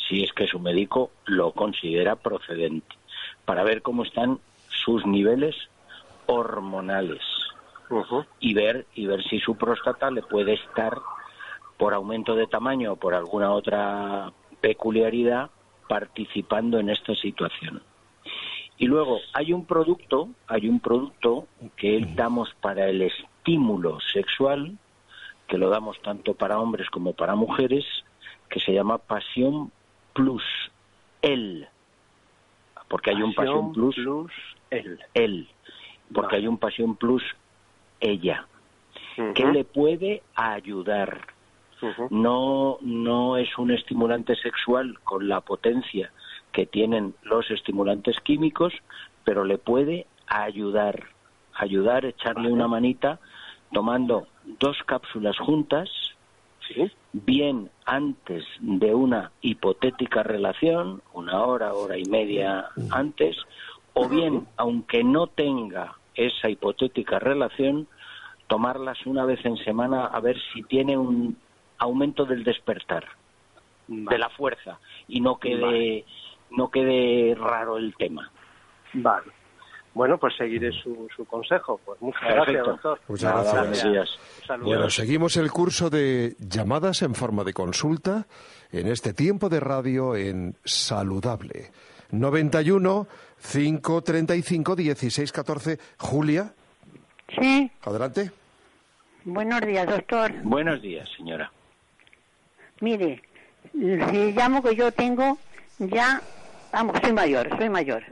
si 0.08 0.24
es 0.24 0.34
que 0.34 0.48
su 0.48 0.60
médico 0.60 1.12
lo 1.26 1.52
considera 1.52 2.16
procedente, 2.16 2.96
para 3.46 3.64
ver 3.64 3.82
cómo 3.82 4.04
están 4.04 4.40
sus 4.70 5.06
niveles 5.06 5.56
hormonales 6.26 7.22
y 8.40 8.54
ver 8.54 8.86
y 8.96 9.06
ver 9.06 9.24
si 9.24 9.40
su 9.40 9.56
próstata 9.56 10.10
le 10.10 10.24
puede 10.24 10.54
estar 10.54 10.98
por 11.84 11.94
aumento 11.94 12.34
de 12.34 12.48
tamaño 12.48 12.94
o 12.94 12.96
por 12.96 13.14
alguna 13.14 13.52
otra 13.52 14.32
peculiaridad 14.62 15.50
participando 15.90 16.80
en 16.80 16.88
esta 16.88 17.14
situación. 17.14 17.84
Y 18.78 18.86
luego 18.86 19.20
hay 19.34 19.52
un 19.52 19.66
producto, 19.66 20.30
hay 20.48 20.70
un 20.70 20.80
producto 20.80 21.46
que 21.76 22.00
damos 22.16 22.54
para 22.62 22.88
el 22.88 23.02
estímulo 23.02 24.00
sexual, 24.00 24.78
que 25.46 25.58
lo 25.58 25.70
damos 25.70 26.02
tanto 26.02 26.36
para 26.36 26.58
hombres 26.58 26.90
como 26.90 27.12
para 27.12 27.36
mujeres, 27.36 27.84
que 28.48 28.62
se 28.62 28.72
llama 28.72 28.98
Pasión 28.98 29.70
Plus, 30.14 30.46
el, 31.22 31.68
porque 32.88 33.10
hay 33.10 33.22
un 33.22 33.34
Pasión 33.34 33.74
Plus, 33.74 33.98
el, 34.70 35.00
el, 35.14 35.50
porque 36.14 36.38
hay 36.38 36.48
un 36.48 36.58
Pasión 36.58 36.96
Plus 36.96 37.24
ella, 38.00 38.48
que 39.36 39.46
le 39.48 39.66
puede 39.66 40.24
ayudar. 40.34 41.33
No, 42.10 42.78
no 42.82 43.38
es 43.38 43.58
un 43.58 43.72
estimulante 43.72 44.36
sexual 44.36 45.00
con 45.04 45.28
la 45.28 45.42
potencia 45.42 46.12
que 46.52 46.66
tienen 46.66 47.16
los 47.24 47.50
estimulantes 47.52 48.20
químicos, 48.22 48.74
pero 49.24 49.44
le 49.44 49.58
puede 49.58 50.08
ayudar, 50.28 51.04
ayudar, 51.54 52.06
echarle 52.06 52.52
una 52.52 52.68
manita 52.68 53.20
tomando 53.72 54.28
dos 54.60 54.78
cápsulas 54.86 55.38
juntas, 55.40 55.90
bien 57.12 57.70
antes 57.86 58.46
de 58.60 58.94
una 58.94 59.32
hipotética 59.42 60.24
relación, 60.24 61.02
una 61.14 61.44
hora, 61.44 61.74
hora 61.74 61.98
y 61.98 62.06
media 62.06 62.68
antes, 62.92 63.36
o 63.94 64.08
bien, 64.08 64.48
aunque 64.58 65.04
no 65.04 65.28
tenga 65.28 65.98
esa 66.16 66.50
hipotética 66.50 67.20
relación, 67.20 67.88
tomarlas 68.48 69.06
una 69.06 69.26
vez 69.26 69.44
en 69.46 69.58
semana 69.58 70.06
a 70.06 70.20
ver 70.20 70.38
si 70.54 70.64
tiene 70.64 70.98
un 70.98 71.38
aumento 71.84 72.26
del 72.26 72.44
despertar, 72.44 73.06
de 73.88 74.18
la 74.18 74.30
fuerza, 74.30 74.80
y 75.08 75.22
no 75.22 75.38
quede, 75.38 75.62
Vale. 75.62 76.06
no 76.52 76.70
quede 76.72 77.36
raro 77.36 77.78
el 77.78 77.94
tema. 77.96 78.32
Vale. 78.94 79.32
Bueno, 79.94 80.18
pues 80.18 80.34
seguiré 80.36 80.72
su, 80.72 81.08
su 81.16 81.24
consejo. 81.26 81.80
Pues 81.86 82.02
muchas 82.02 82.22
Perfecto. 82.22 82.44
gracias, 82.52 82.66
doctor. 82.66 83.00
Muchas 83.08 83.36
Nada, 83.36 83.64
gracias. 83.66 84.10
Saludos. 84.48 84.68
Bueno, 84.68 84.90
seguimos 84.90 85.38
el 85.38 85.52
curso 85.52 85.90
de 85.92 86.36
llamadas 86.40 87.04
en 87.04 87.14
forma 87.14 87.44
de 87.44 87.54
consulta 87.54 88.26
en 88.72 88.88
este 88.88 89.14
tiempo 89.14 89.50
de 89.50 89.60
radio 89.60 90.16
en 90.16 90.56
Saludable. 90.66 91.72
91 92.10 93.08
535 93.52 94.76
1614. 94.76 95.78
Julia, 96.00 96.54
Sí, 97.40 97.72
adelante. 97.84 98.32
buenos 99.26 99.62
días, 99.62 99.86
doctor. 99.88 100.32
Buenos 100.44 100.82
días, 100.82 101.08
señora. 101.18 101.52
Mire, 102.84 103.22
si 103.72 104.34
llamo 104.34 104.62
que 104.62 104.76
yo 104.76 104.92
tengo 104.92 105.38
ya, 105.80 106.22
vamos, 106.74 106.98
soy 107.02 107.14
mayor, 107.14 107.48
soy 107.58 107.70
mayor. 107.70 108.04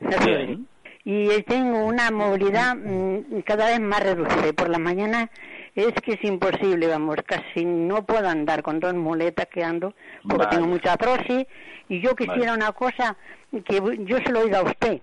Bien. 0.00 0.66
Y 1.04 1.28
tengo 1.44 1.86
una 1.86 2.10
movilidad 2.10 2.74
mm, 2.74 3.42
cada 3.44 3.66
vez 3.66 3.78
más 3.78 4.02
reducida. 4.02 4.48
Y 4.48 4.52
por 4.52 4.68
la 4.68 4.80
mañana 4.80 5.30
es 5.76 5.92
que 6.02 6.14
es 6.14 6.24
imposible, 6.24 6.88
vamos, 6.88 7.18
casi 7.24 7.64
no 7.64 8.04
puedo 8.04 8.28
andar 8.28 8.64
con 8.64 8.80
dos 8.80 8.94
muletas 8.94 9.46
que 9.46 9.62
ando, 9.62 9.94
porque 10.28 10.46
Vale. 10.46 10.56
tengo 10.56 10.66
mucha 10.66 10.94
artrosis. 10.94 11.46
Y 11.88 12.00
yo 12.00 12.16
quisiera 12.16 12.52
una 12.52 12.72
cosa 12.72 13.16
que 13.52 13.80
yo 14.06 14.18
se 14.18 14.32
lo 14.32 14.40
oiga 14.40 14.58
a 14.58 14.62
usted, 14.62 15.02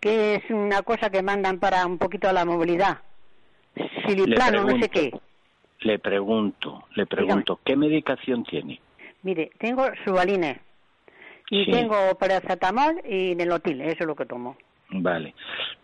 que 0.00 0.36
es 0.36 0.48
una 0.48 0.82
cosa 0.82 1.10
que 1.10 1.22
mandan 1.22 1.58
para 1.58 1.84
un 1.86 1.98
poquito 1.98 2.32
la 2.32 2.44
movilidad. 2.44 2.98
Siliplano, 4.06 4.62
no 4.62 4.78
sé 4.80 4.88
qué. 4.88 5.10
Le 5.80 5.98
pregunto, 5.98 6.84
le 6.94 7.06
pregunto, 7.06 7.60
¿qué 7.64 7.76
medicación 7.76 8.44
tiene? 8.44 8.80
Mire, 9.22 9.50
tengo 9.58 9.86
subalines 10.04 10.58
y 11.50 11.64
Sí. 11.64 11.70
tengo 11.70 12.14
paracetamol 12.18 13.00
y 13.08 13.34
nelotil, 13.34 13.80
eso 13.80 13.98
es 14.00 14.06
lo 14.06 14.14
que 14.14 14.26
tomo. 14.26 14.56
Vale. 14.90 15.34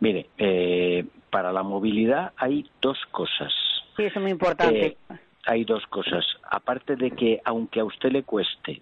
Mire, 0.00 0.26
eh, 0.36 1.04
para 1.30 1.52
la 1.52 1.62
movilidad 1.62 2.32
hay 2.36 2.68
dos 2.80 2.98
cosas. 3.10 3.52
Sí, 3.96 4.04
eso 4.04 4.18
es 4.18 4.22
muy 4.22 4.32
importante. 4.32 4.86
Eh, 4.86 4.96
hay 5.46 5.64
dos 5.64 5.86
cosas. 5.86 6.24
Aparte 6.50 6.96
de 6.96 7.12
que, 7.12 7.40
aunque 7.44 7.80
a 7.80 7.84
usted 7.84 8.10
le 8.10 8.24
cueste, 8.24 8.80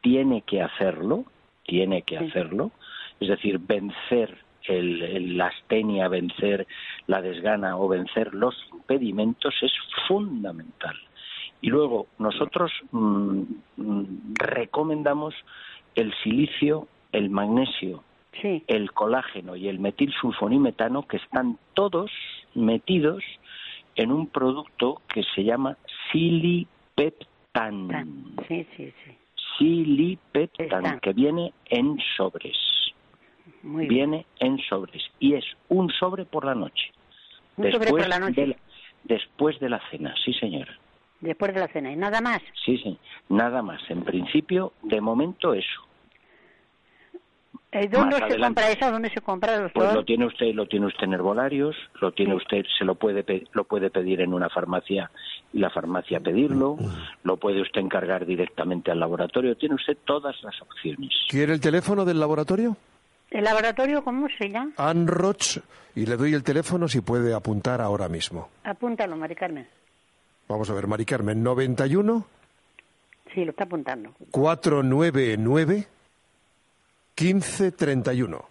tiene 0.00 0.42
que 0.42 0.62
hacerlo, 0.62 1.24
tiene 1.64 2.02
que 2.02 2.18
hacerlo, 2.18 2.70
es 3.18 3.28
decir, 3.28 3.58
vencer 3.58 4.36
el, 4.66 5.02
el- 5.02 5.36
la 5.38 5.46
astenia, 5.46 6.08
vencer 6.08 6.66
la 7.06 7.20
desgana 7.22 7.76
o 7.76 7.88
vencer 7.88 8.34
los 8.34 8.54
impedimentos 8.72 9.54
es 9.62 9.72
fundamental. 10.08 10.96
Y 11.60 11.68
luego, 11.68 12.06
nosotros 12.18 12.72
mm, 12.90 13.42
mm, 13.76 14.34
recomendamos 14.34 15.34
el 15.94 16.12
silicio, 16.22 16.88
el 17.12 17.30
magnesio, 17.30 18.02
Sí. 18.40 18.64
el 18.66 18.92
colágeno 18.92 19.56
y 19.56 19.68
el 19.68 19.78
metilsulfonimetano, 19.78 21.06
que 21.06 21.18
están 21.18 21.58
todos 21.74 22.10
metidos 22.54 23.22
en 23.94 24.10
un 24.10 24.26
producto 24.26 25.02
que 25.08 25.22
se 25.34 25.44
llama 25.44 25.76
silipeptan. 26.10 27.88
Sí, 28.48 28.66
sí, 28.76 28.92
sí. 29.04 29.12
Silipeptan, 29.58 30.98
que 31.00 31.12
viene 31.12 31.52
en 31.66 31.98
sobres. 32.16 32.56
Muy 33.62 33.86
bien. 33.86 34.10
viene 34.10 34.26
en 34.40 34.58
sobres. 34.68 35.02
Y 35.20 35.34
es 35.34 35.44
un 35.68 35.90
sobre 35.90 36.24
por 36.24 36.44
la 36.44 36.54
noche. 36.54 36.92
Un 37.56 37.70
sobre 37.72 37.90
por 37.90 38.08
la 38.08 38.18
noche. 38.18 38.40
de 38.40 38.46
la- 38.48 38.56
después 39.04 39.58
de 39.60 39.68
la 39.68 39.80
cena, 39.90 40.14
sí 40.24 40.32
señora. 40.34 40.76
Después 41.20 41.54
de 41.54 41.60
la 41.60 41.68
cena 41.68 41.92
y 41.92 41.96
nada 41.96 42.20
más. 42.20 42.40
Sí, 42.64 42.78
sí. 42.78 42.98
Nada 43.28 43.62
más. 43.62 43.80
En 43.90 44.02
principio, 44.02 44.72
de 44.82 45.00
momento 45.00 45.54
eso. 45.54 45.82
Eh, 47.74 47.88
¿Dónde 47.88 48.10
Más 48.10 48.18
se 48.18 48.24
adelante. 48.24 48.60
compra 48.60 48.70
eso? 48.70 48.90
¿Dónde 48.92 49.10
se 49.10 49.20
compra, 49.22 49.52
doctor? 49.58 49.72
Pues 49.72 49.94
lo 49.94 50.04
tiene 50.04 50.26
usted, 50.26 50.52
lo 50.54 50.66
tiene 50.66 50.86
usted 50.86 51.04
en 51.04 51.14
herbolarios, 51.14 51.74
lo 52.02 52.12
tiene 52.12 52.34
usted, 52.34 52.66
se 52.78 52.84
lo 52.84 52.96
puede 52.96 53.24
lo 53.54 53.64
puede 53.64 53.88
pedir 53.88 54.20
en 54.20 54.34
una 54.34 54.50
farmacia 54.50 55.10
y 55.54 55.58
la 55.58 55.70
farmacia 55.70 56.20
pedirlo, 56.20 56.76
lo 57.24 57.36
puede 57.38 57.62
usted 57.62 57.80
encargar 57.80 58.26
directamente 58.26 58.90
al 58.90 59.00
laboratorio, 59.00 59.56
tiene 59.56 59.76
usted 59.76 59.96
todas 60.04 60.36
las 60.42 60.60
opciones. 60.60 61.12
¿Quiere 61.30 61.54
el 61.54 61.60
teléfono 61.60 62.04
del 62.04 62.20
laboratorio? 62.20 62.76
¿El 63.32 63.44
laboratorio 63.44 64.04
cómo 64.04 64.28
se 64.38 64.48
llama? 64.48 64.72
Anroch, 64.76 65.58
y 65.94 66.06
le 66.06 66.16
doy 66.16 66.34
el 66.34 66.42
teléfono 66.44 66.86
si 66.86 67.00
puede 67.00 67.34
apuntar 67.34 67.80
ahora 67.80 68.08
mismo. 68.08 68.48
Apúntalo, 68.64 69.16
Mari 69.16 69.34
Carmen. 69.34 69.66
Vamos 70.48 70.68
a 70.70 70.74
ver, 70.74 70.86
Mari 70.86 71.04
Carmen, 71.04 71.42
91 71.42 72.26
Sí, 73.34 73.44
lo 73.44 73.50
está 73.52 73.64
apuntando. 73.64 74.14
499 74.30 75.86
1531. 77.18 78.44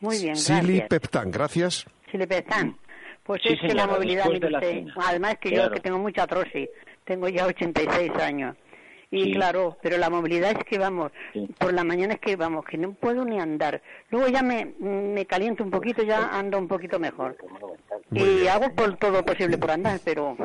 Muy 0.00 0.18
bien, 0.22 0.36
Sili 0.36 0.58
gracias. 0.76 0.88
Peptan, 0.88 1.30
gracias. 1.30 1.86
Silipetán. 2.10 2.76
Pues 3.24 3.40
Sí, 3.42 3.48
es 3.54 3.60
que 3.60 3.68
señora, 3.68 3.86
la 3.86 3.92
movilidad, 3.94 4.24
de 4.30 4.50
la 4.50 4.58
usted, 4.58 4.84
además 4.96 5.36
que 5.40 5.50
Claro. 5.50 5.68
yo 5.70 5.74
que 5.74 5.80
tengo 5.80 5.98
mucha 5.98 6.22
artrosis, 6.22 6.68
tengo 7.04 7.28
ya 7.28 7.46
86 7.46 8.12
años. 8.16 8.56
Y 9.10 9.24
Sí. 9.24 9.32
claro, 9.32 9.78
pero 9.82 9.96
la 9.96 10.10
movilidad 10.10 10.50
es 10.52 10.64
que 10.64 10.78
vamos, 10.78 11.10
Sí. 11.32 11.48
por 11.58 11.72
la 11.72 11.82
mañana 11.82 12.14
es 12.14 12.20
que 12.20 12.36
vamos, 12.36 12.64
que 12.66 12.76
no 12.76 12.92
puedo 12.92 13.24
ni 13.24 13.40
andar. 13.40 13.80
Luego 14.10 14.28
ya 14.28 14.42
me, 14.42 14.74
me 14.78 15.24
caliento 15.24 15.64
un 15.64 15.70
poquito, 15.70 16.02
ya 16.02 16.28
ando 16.38 16.58
un 16.58 16.68
poquito 16.68 16.98
mejor. 16.98 17.36
y 18.10 18.46
hago 18.46 18.74
por 18.74 18.96
todo 18.96 19.12
lo 19.12 19.24
posible 19.24 19.56
por 19.58 19.70
andar, 19.70 20.00
pero 20.04 20.36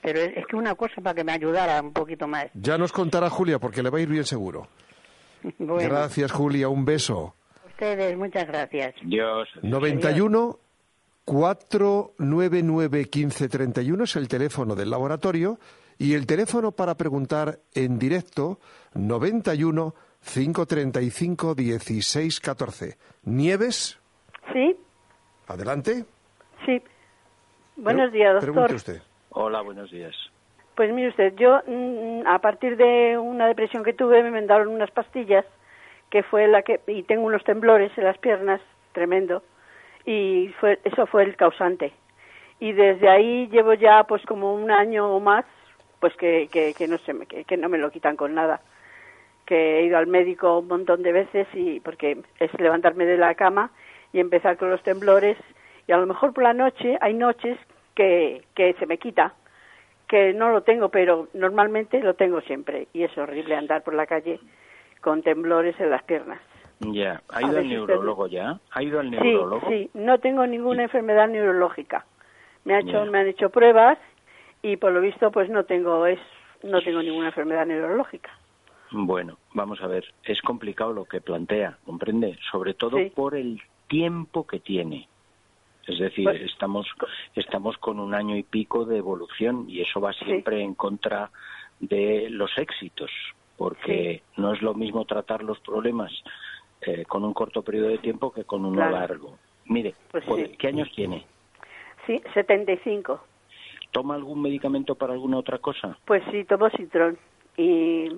pero 0.00 0.20
es, 0.20 0.36
es 0.36 0.46
que 0.46 0.54
una 0.56 0.74
cosa 0.76 1.00
para 1.02 1.14
que 1.14 1.24
me 1.24 1.32
ayudara 1.32 1.80
un 1.82 1.92
poquito 1.92 2.26
más. 2.28 2.46
Ya 2.54 2.78
nos 2.78 2.92
contará 2.92 3.28
Julia 3.30 3.58
porque 3.58 3.82
le 3.82 3.90
va 3.90 3.98
a 3.98 4.00
ir 4.00 4.08
bien 4.08 4.24
seguro. 4.24 4.68
Bueno, 5.58 5.88
Gracias, 5.88 6.32
Julia, 6.32 6.68
un 6.68 6.84
beso. 6.84 7.34
ustedes, 7.68 8.16
muchas 8.16 8.46
gracias. 8.48 8.94
Dios. 9.04 9.48
91 9.62 10.58
499 11.24 12.88
1531 12.90 14.04
es 14.04 14.16
el 14.16 14.28
teléfono 14.28 14.74
del 14.74 14.90
laboratorio 14.90 15.58
y 15.98 16.14
el 16.14 16.26
teléfono 16.26 16.72
para 16.72 16.94
preguntar 16.96 17.58
en 17.74 17.98
directo 17.98 18.58
91 18.94 19.94
535 20.20 21.54
1614. 21.56 22.96
Nieves, 23.24 23.98
Sí, 24.52 24.76
adelante. 25.46 26.04
sí. 26.64 26.82
Buenos 27.76 28.10
días, 28.12 28.34
doctor. 28.34 28.52
Pregunte 28.52 28.74
usted. 28.74 29.02
Hola, 29.30 29.60
buenos 29.60 29.90
días. 29.90 30.14
Pues 30.74 30.92
mire 30.92 31.08
usted, 31.10 31.34
yo 31.36 31.60
mm, 31.66 32.26
a 32.26 32.38
partir 32.40 32.76
de 32.76 33.18
una 33.18 33.46
depresión 33.46 33.84
que 33.84 33.92
tuve 33.92 34.22
me 34.22 34.30
mandaron 34.30 34.68
unas 34.68 34.90
pastillas 34.90 35.44
que 36.10 36.22
fue 36.22 36.48
la 36.48 36.62
que 36.62 36.80
y 36.86 37.02
tengo 37.02 37.24
unos 37.26 37.44
temblores 37.44 37.92
en 37.98 38.04
las 38.04 38.16
piernas 38.18 38.60
tremendo 38.92 39.42
y 40.06 40.48
fue 40.60 40.80
eso 40.84 41.06
fue 41.06 41.22
el 41.24 41.36
causante 41.36 41.92
y 42.60 42.72
desde 42.72 43.08
ahí 43.10 43.46
llevo 43.48 43.74
ya 43.74 44.04
pues 44.04 44.24
como 44.24 44.54
un 44.54 44.70
año 44.70 45.14
o 45.14 45.20
más 45.20 45.44
pues 46.00 46.14
que, 46.16 46.48
que, 46.52 46.74
que 46.74 46.88
no 46.88 46.98
se 46.98 47.12
me, 47.12 47.26
que, 47.26 47.44
que 47.44 47.56
no 47.56 47.68
me 47.68 47.78
lo 47.78 47.90
quitan 47.90 48.16
con 48.16 48.34
nada. 48.34 48.60
Que 49.46 49.78
he 49.80 49.84
ido 49.84 49.98
al 49.98 50.06
médico 50.06 50.58
un 50.58 50.68
montón 50.68 51.02
de 51.02 51.12
veces 51.12 51.46
y 51.54 51.80
porque 51.80 52.18
es 52.38 52.60
levantarme 52.60 53.06
de 53.06 53.16
la 53.16 53.34
cama 53.34 53.70
y 54.12 54.20
empezar 54.20 54.56
con 54.56 54.70
los 54.70 54.82
temblores. 54.82 55.36
Y 55.86 55.92
a 55.92 55.96
lo 55.96 56.06
mejor 56.06 56.32
por 56.34 56.44
la 56.44 56.52
noche 56.52 56.98
hay 57.00 57.14
noches 57.14 57.58
que, 57.94 58.42
que 58.54 58.74
se 58.74 58.86
me 58.86 58.98
quita 58.98 59.34
que 60.06 60.32
no 60.32 60.48
lo 60.50 60.62
tengo 60.62 60.88
pero 60.88 61.28
normalmente 61.34 62.00
lo 62.00 62.14
tengo 62.14 62.40
siempre. 62.42 62.88
Y 62.92 63.02
es 63.02 63.16
horrible 63.18 63.56
andar 63.56 63.82
por 63.82 63.94
la 63.94 64.06
calle 64.06 64.38
con 65.00 65.22
temblores 65.22 65.78
en 65.80 65.90
las 65.90 66.02
piernas. 66.04 66.40
Ya, 66.80 67.22
¿ha 67.30 67.40
ido 67.42 67.50
al 67.58 67.64
usted- 67.64 67.68
neurólogo 67.70 68.26
ya? 68.28 68.58
¿Ha 68.70 68.82
ido 68.82 69.00
al 69.00 69.10
sí 69.10 69.16
neurólogo? 69.16 69.68
sí. 69.68 69.90
No 69.94 70.18
tengo 70.18 70.46
ninguna 70.46 70.84
enfermedad 70.84 71.26
neurológica. 71.28 72.04
Me 72.64 72.74
ha 72.74 72.80
hecho 72.80 73.04
Ya. 73.04 73.10
me 73.10 73.18
han 73.18 73.26
hecho 73.28 73.50
pruebas 73.50 73.98
y 74.62 74.76
por 74.76 74.92
lo 74.92 75.00
visto 75.00 75.30
pues 75.30 75.48
no 75.50 75.64
tengo 75.64 76.06
es 76.06 76.18
no 76.62 76.80
tengo 76.82 77.02
ninguna 77.02 77.28
enfermedad 77.28 77.66
neurológica 77.66 78.30
Bueno, 78.90 79.36
vamos 79.52 79.80
a 79.82 79.86
ver, 79.86 80.04
es 80.24 80.40
complicado 80.42 80.92
lo 80.94 81.04
que 81.04 81.20
plantea, 81.20 81.76
¿comprende? 81.84 82.38
Sobre 82.50 82.72
todo 82.74 82.96
Sí. 82.96 83.12
por 83.14 83.34
el 83.36 83.60
tiempo 83.86 84.46
que 84.46 84.60
tiene. 84.60 85.06
Es 85.86 85.98
decir, 85.98 86.24
Pues- 86.24 86.40
estamos 86.42 86.86
estamos 87.34 87.76
con 87.78 88.00
un 88.00 88.14
año 88.14 88.34
y 88.36 88.42
pico 88.42 88.84
de 88.86 88.96
evolución 88.98 89.66
y 89.68 89.80
eso 89.82 90.00
va 90.00 90.12
siempre 90.14 90.62
en 90.62 90.74
contra 90.74 91.30
de 91.80 92.28
los 92.30 92.50
éxitos, 92.58 93.10
porque 93.56 94.22
no 94.36 94.52
es 94.54 94.62
lo 94.62 94.74
mismo 94.74 95.04
tratar 95.04 95.42
los 95.42 95.60
problemas 95.60 96.10
eh, 96.80 97.04
con 97.06 97.24
un 97.24 97.34
corto 97.34 97.62
periodo 97.62 97.88
de 97.88 97.98
tiempo 97.98 98.32
que 98.32 98.44
con 98.44 98.64
uno 98.64 98.76
Claro. 98.76 98.92
largo. 98.92 99.38
Mire, 99.66 99.94
Pues 100.10 100.24
¿cuál- 100.24 100.46
sí. 100.46 100.56
¿qué 100.56 100.68
años 100.68 100.88
tiene? 100.94 101.26
sí 102.06 102.22
75 102.34 103.20
¿Toma 103.90 104.14
algún 104.14 104.42
medicamento 104.42 104.94
para 104.94 105.12
alguna 105.14 105.38
otra 105.38 105.58
cosa? 105.58 105.96
Pues 106.04 106.22
sí, 106.30 106.44
tomo 106.44 106.68
Citrón 106.70 107.18
y, 107.56 108.08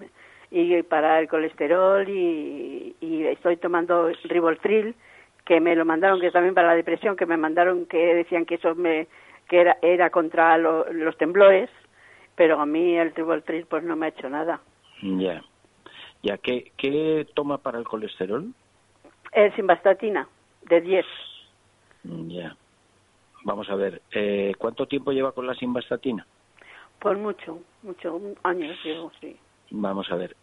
y 0.50 0.82
para 0.82 1.18
el 1.20 1.28
colesterol 1.28 2.08
y, 2.08 2.96
y 3.00 3.24
estoy 3.26 3.56
tomando 3.56 4.10
Rivoltril, 4.24 4.94
que 5.44 5.60
me 5.60 5.74
lo 5.76 5.84
mandaron, 5.84 6.20
que 6.20 6.30
también 6.30 6.54
para 6.54 6.68
la 6.68 6.74
depresión, 6.74 7.16
que 7.16 7.26
me 7.26 7.36
mandaron 7.36 7.86
que 7.86 8.14
decían 8.14 8.44
que 8.46 8.56
eso 8.56 8.74
me 8.74 9.06
que 9.48 9.60
era, 9.60 9.78
era 9.82 10.10
contra 10.10 10.56
lo- 10.58 10.92
los 10.92 11.16
temblores, 11.16 11.68
pero 12.36 12.60
a 12.60 12.66
mí 12.66 12.96
el 12.96 13.14
Rivoltril 13.14 13.66
pues 13.66 13.82
no 13.82 13.96
me 13.96 14.06
ha 14.06 14.08
hecho 14.10 14.28
nada. 14.28 14.60
Ya. 15.02 15.42
Ya, 16.22 16.36
¿qué, 16.38 16.72
¿qué 16.76 17.26
toma 17.34 17.58
para 17.58 17.78
el 17.78 17.84
colesterol? 17.84 18.52
El 19.32 19.54
simvastatina, 19.56 20.28
de 20.62 20.80
10. 20.82 21.06
Ya. 22.04 22.56
Vamos 23.44 23.68
a 23.70 23.74
ver, 23.74 24.02
eh, 24.12 24.52
¿cuánto 24.58 24.86
tiempo 24.86 25.12
lleva 25.12 25.32
con 25.32 25.46
la 25.46 25.54
simvastatina? 25.54 26.26
Por 27.00 27.16
mucho, 27.16 27.60
mucho, 27.82 28.20
años 28.42 28.76
llevo, 28.84 29.10
sí. 29.20 29.36
Vamos 29.70 30.10
a 30.10 30.16
ver, 30.16 30.36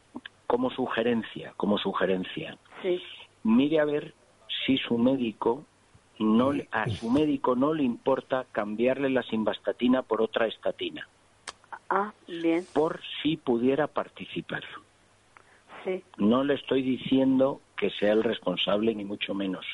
como 0.48 0.70
sugerencia, 0.72 1.54
como 1.58 1.78
sugerencia, 1.78 2.58
Sí, 2.82 3.02
mire 3.44 3.80
a 3.80 3.86
ver 3.86 4.14
si 4.66 4.78
su 4.78 4.98
médico 4.98 5.66
no 6.20 6.52
le- 6.52 6.68
a 6.72 6.88
su 7.00 7.10
médico 7.10 7.56
no 7.56 7.74
le 7.74 7.84
importa 7.84 8.46
cambiarle 8.52 9.10
la 9.10 9.22
simvastatina 9.24 10.02
por 10.04 10.22
otra 10.22 10.48
estatina, 10.48 11.08
ah, 11.90 12.14
bien, 12.28 12.66
por 12.74 13.02
si 13.22 13.38
pudiera 13.38 13.88
participar. 13.88 14.64
sí, 15.84 16.04
No 16.18 16.44
le 16.44 16.56
estoy 16.56 16.82
diciendo 16.82 17.62
que 17.78 17.90
sea 17.92 18.12
el 18.14 18.24
responsable 18.24 18.94
ni 18.96 19.06
mucho 19.06 19.34
menos, 19.34 19.66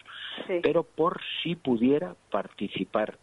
sí. 0.48 0.60
pero 0.62 0.84
por 0.84 1.22
si 1.42 1.56
pudiera 1.56 2.16
participar 2.30 3.18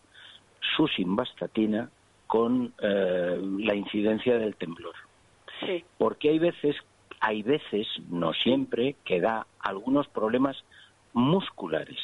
su 0.77 0.89
simvastatina 0.89 1.91
con 2.27 2.73
eh, 2.81 3.39
la 3.59 3.75
incidencia 3.75 4.39
del 4.39 4.55
temblor. 4.57 4.95
Sí, 5.61 5.85
Porque 5.99 6.31
hay 6.31 6.39
veces, 6.39 6.77
hay 7.21 7.43
veces, 7.43 7.87
no 8.09 8.33
siempre, 8.33 8.97
que 9.05 9.21
da 9.21 9.47
algunos 9.59 10.09
problemas 10.09 10.65
musculares. 11.13 11.99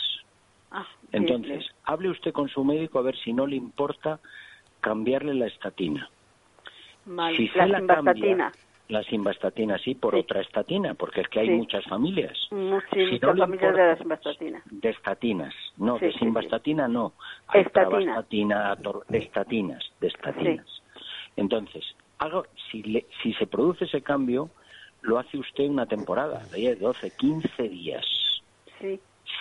ah, 0.70 0.86
Entonces, 1.12 1.58
bien. 1.58 1.70
hable 1.84 2.10
usted 2.10 2.32
con 2.32 2.48
su 2.48 2.64
médico 2.64 2.98
a 2.98 3.02
ver 3.02 3.16
si 3.16 3.32
no 3.32 3.46
le 3.46 3.56
importa 3.56 4.20
cambiarle 4.80 5.32
la 5.34 5.46
estatina. 5.46 6.10
Vale, 7.06 7.36
si 7.36 7.48
la 7.54 7.78
simvastatina. 7.78 8.50
cambia, 8.50 8.52
la 8.88 9.02
simvastatina 9.04 9.78
sí 9.78 9.94
por 9.94 10.14
Sí. 10.14 10.20
otra 10.20 10.40
estatina, 10.40 10.94
porque 10.94 11.20
es 11.22 11.28
que 11.28 11.40
hay 11.40 11.48
Sí. 11.48 11.52
muchas 11.54 11.84
familias. 11.86 12.36
Si 12.48 12.54
muchas 12.54 13.20
no 13.22 13.36
familias 13.36 13.74
de 13.74 13.82
la 13.86 13.96
simvastatina. 13.96 14.62
De 14.70 14.90
estatinas, 14.90 15.54
no, 15.76 15.98
Sí, 15.98 16.06
de 16.06 16.12
simvastatina 16.12 16.86
no. 16.88 17.14
Hay 17.48 17.62
Estatina. 17.62 18.22
de 19.08 19.18
estatinas, 19.18 19.84
de 20.00 20.06
estatinas. 20.08 20.82
Entonces, 21.36 21.84
haga- 22.18 22.44
si, 22.70 22.82
le- 22.82 23.06
si 23.22 23.32
se 23.34 23.46
produce 23.46 23.84
ese 23.86 24.02
cambio, 24.02 24.50
lo 25.02 25.18
hace 25.18 25.36
usted 25.38 25.68
una 25.68 25.86
temporada, 25.86 26.46
de 26.50 26.58
10, 26.58 26.80
12, 26.80 27.10
15 27.10 27.68
días. 27.68 28.04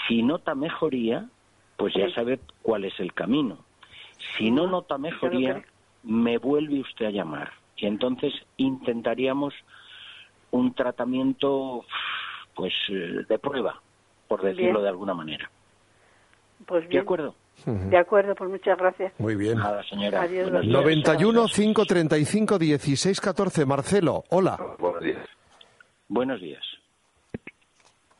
Si 0.07 0.21
nota 0.23 0.55
mejoría, 0.55 1.29
pues 1.77 1.93
ya 1.93 2.09
sabe 2.11 2.39
cuál 2.61 2.85
es 2.85 2.99
el 2.99 3.13
camino. 3.13 3.59
Si 4.37 4.49
no 4.51 4.67
nota 4.67 4.97
mejoría, 4.97 5.63
me 6.03 6.37
vuelve 6.37 6.79
usted 6.79 7.05
a 7.07 7.11
llamar. 7.11 7.51
Y 7.77 7.85
entonces 7.87 8.33
intentaríamos 8.57 9.53
un 10.51 10.73
tratamiento, 10.73 11.83
pues, 12.55 12.73
eh, 12.89 13.25
de 13.27 13.39
prueba, 13.39 13.81
por 14.27 14.41
decirlo 14.41 14.71
Bien. 14.73 14.83
de 14.83 14.89
alguna 14.89 15.13
manera. 15.13 15.49
pues 16.65 16.83
¿De 16.83 16.89
bien. 16.89 17.01
acuerdo? 17.03 17.35
De 17.65 17.97
acuerdo, 17.97 18.35
pues 18.35 18.49
muchas 18.49 18.77
gracias. 18.77 19.13
Muy 19.17 19.35
bien. 19.35 19.57
Nada, 19.57 19.81
señora. 19.83 20.21
Adiós, 20.23 20.49
Buenos 20.51 20.65
doctor. 20.71 20.87
días. 20.87 21.05
91 21.07 21.45
535 21.47 22.59
1614. 22.59 23.65
Marcelo, 23.65 24.23
hola. 24.29 24.57
Buenos 24.79 25.01
días. 25.03 25.27
Buenos 26.09 26.41
días. 26.41 26.63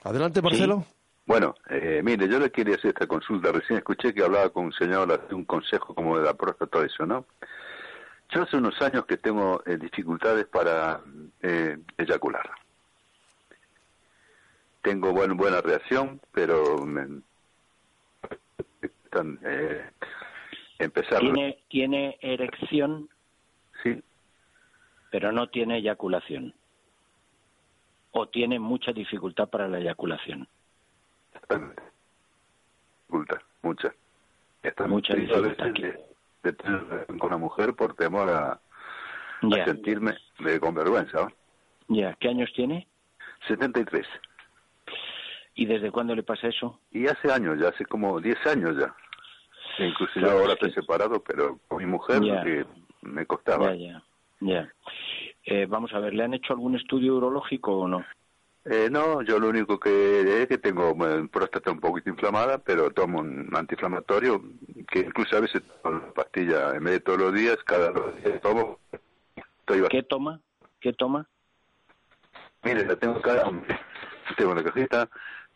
Adelante, 0.04 0.42
Marcelo. 0.42 0.86
Bueno, 1.26 1.56
eh, 1.70 2.02
mire, 2.04 2.28
yo 2.30 2.40
le 2.40 2.52
quería 2.52 2.76
hacer 2.76 2.90
esta 2.90 3.08
consulta. 3.08 3.52
Recién 3.52 3.80
escuché 3.80 4.14
que 4.14 4.24
hablaba 4.24 4.50
con 4.52 4.66
un 4.66 4.74
señor 4.74 5.28
de 5.28 5.36
un 5.36 5.44
consejo 5.46 5.94
como 5.96 6.18
de 6.18 6.24
la 6.26 6.34
próstata, 6.36 6.68
todo 6.72 6.84
eso, 6.84 7.06
¿no? 7.06 7.26
Yo 8.30 8.42
hace 8.42 8.58
unos 8.58 8.80
años 8.82 9.06
que 9.06 9.18
tengo 9.18 9.62
eh, 9.66 9.78
dificultades 9.78 10.46
para 10.48 11.02
eh, 11.42 11.78
eyacular. 11.98 12.50
Tengo 14.82 15.12
buen, 15.14 15.36
buena 15.38 15.62
reacción, 15.62 16.20
pero 16.32 16.78
me- 16.86 17.22
eh, 19.44 19.90
empezar. 20.80 21.20
¿Tiene, 21.22 21.64
¿Tiene 21.70 22.18
erección? 22.22 23.10
Sí. 23.84 24.04
Pero 25.12 25.32
no 25.32 25.48
tiene 25.50 25.78
eyaculación. 25.78 26.54
¿O 28.12 28.28
tiene 28.28 28.60
mucha 28.60 28.92
dificultad 28.92 29.48
para 29.50 29.68
la 29.68 29.80
eyaculación? 29.80 30.48
Dificultad, 33.08 33.42
mucha. 33.62 33.94
Está 34.64 34.88
Mucha 34.88 35.14
dificultad 35.16 35.66
veces 35.74 36.15
de, 36.46 36.54
tener 36.54 37.06
con 37.08 37.28
una 37.28 37.38
mujer 37.38 37.74
por 37.74 37.96
temor 37.96 38.30
a, 38.30 38.52
a 39.42 39.66
sentirme 39.66 40.16
de, 40.40 40.60
con 40.60 40.76
vergüenza. 40.76 41.24
¿no? 41.24 41.96
Ya, 41.96 42.16
¿qué 42.20 42.30
años 42.30 42.52
tiene? 42.56 42.88
73. 43.48 44.06
¿Y 45.56 45.66
desde 45.66 45.92
cuándo 45.92 46.16
le 46.16 46.24
pasa 46.24 46.48
eso? 46.48 46.80
Y 46.92 47.08
hace 47.08 47.32
años, 47.32 47.58
ya 47.60 47.70
hace 47.70 47.86
como 47.86 48.20
10 48.20 48.48
años 48.48 48.78
ya. 48.78 48.94
Incluso 49.80 50.20
yo 50.20 50.32
ahora 50.32 50.54
estoy 50.54 50.72
separado, 50.72 51.22
pero 51.24 51.60
con 51.68 51.80
mi 51.80 51.86
mujer 51.86 52.22
que 52.44 52.66
me 53.02 53.26
costaba. 53.26 53.74
Ya, 53.74 53.76
ya, 53.76 54.04
ya. 54.42 54.74
Eh, 55.46 55.66
vamos 55.68 55.94
a 55.94 56.00
ver, 56.00 56.14
¿le 56.14 56.24
han 56.24 56.34
hecho 56.34 56.54
algún 56.54 56.76
estudio 56.76 57.16
urológico 57.16 57.78
o 57.78 57.88
no? 57.88 58.06
Eh, 58.68 58.90
no, 58.90 59.22
yo 59.22 59.40
lo 59.40 59.50
único 59.50 59.80
que 59.80 60.42
es 60.42 60.48
que 60.48 60.58
tengo 60.58 60.96
próstata 61.32 61.72
un 61.72 61.80
poquito 61.80 62.10
inflamada, 62.10 62.58
pero 62.58 62.90
tomo 62.90 63.20
un 63.20 63.48
antiinflamatorio, 63.56 64.42
que 64.90 65.02
incluso 65.02 65.38
a 65.38 65.42
veces 65.42 65.62
tomo 65.84 66.00
la 66.00 66.14
pastilla 66.14 66.72
en 66.72 66.84
vez 66.84 66.94
de 66.94 67.00
todos 67.02 67.20
los 67.20 67.34
días, 67.34 67.58
cada 67.64 67.92
dos 67.92 68.16
días 68.24 68.42
tomo. 68.42 68.80
Estoy 69.60 69.88
¿Qué 69.90 70.02
toma? 70.02 70.42
¿Qué 70.82 70.94
toma? 70.94 71.28
Mire, 72.64 72.86
la 72.86 72.96
tengo 72.96 73.18
acá, 73.18 73.52
tengo 74.36 74.52
una 74.54 74.64
cajita, 74.64 75.10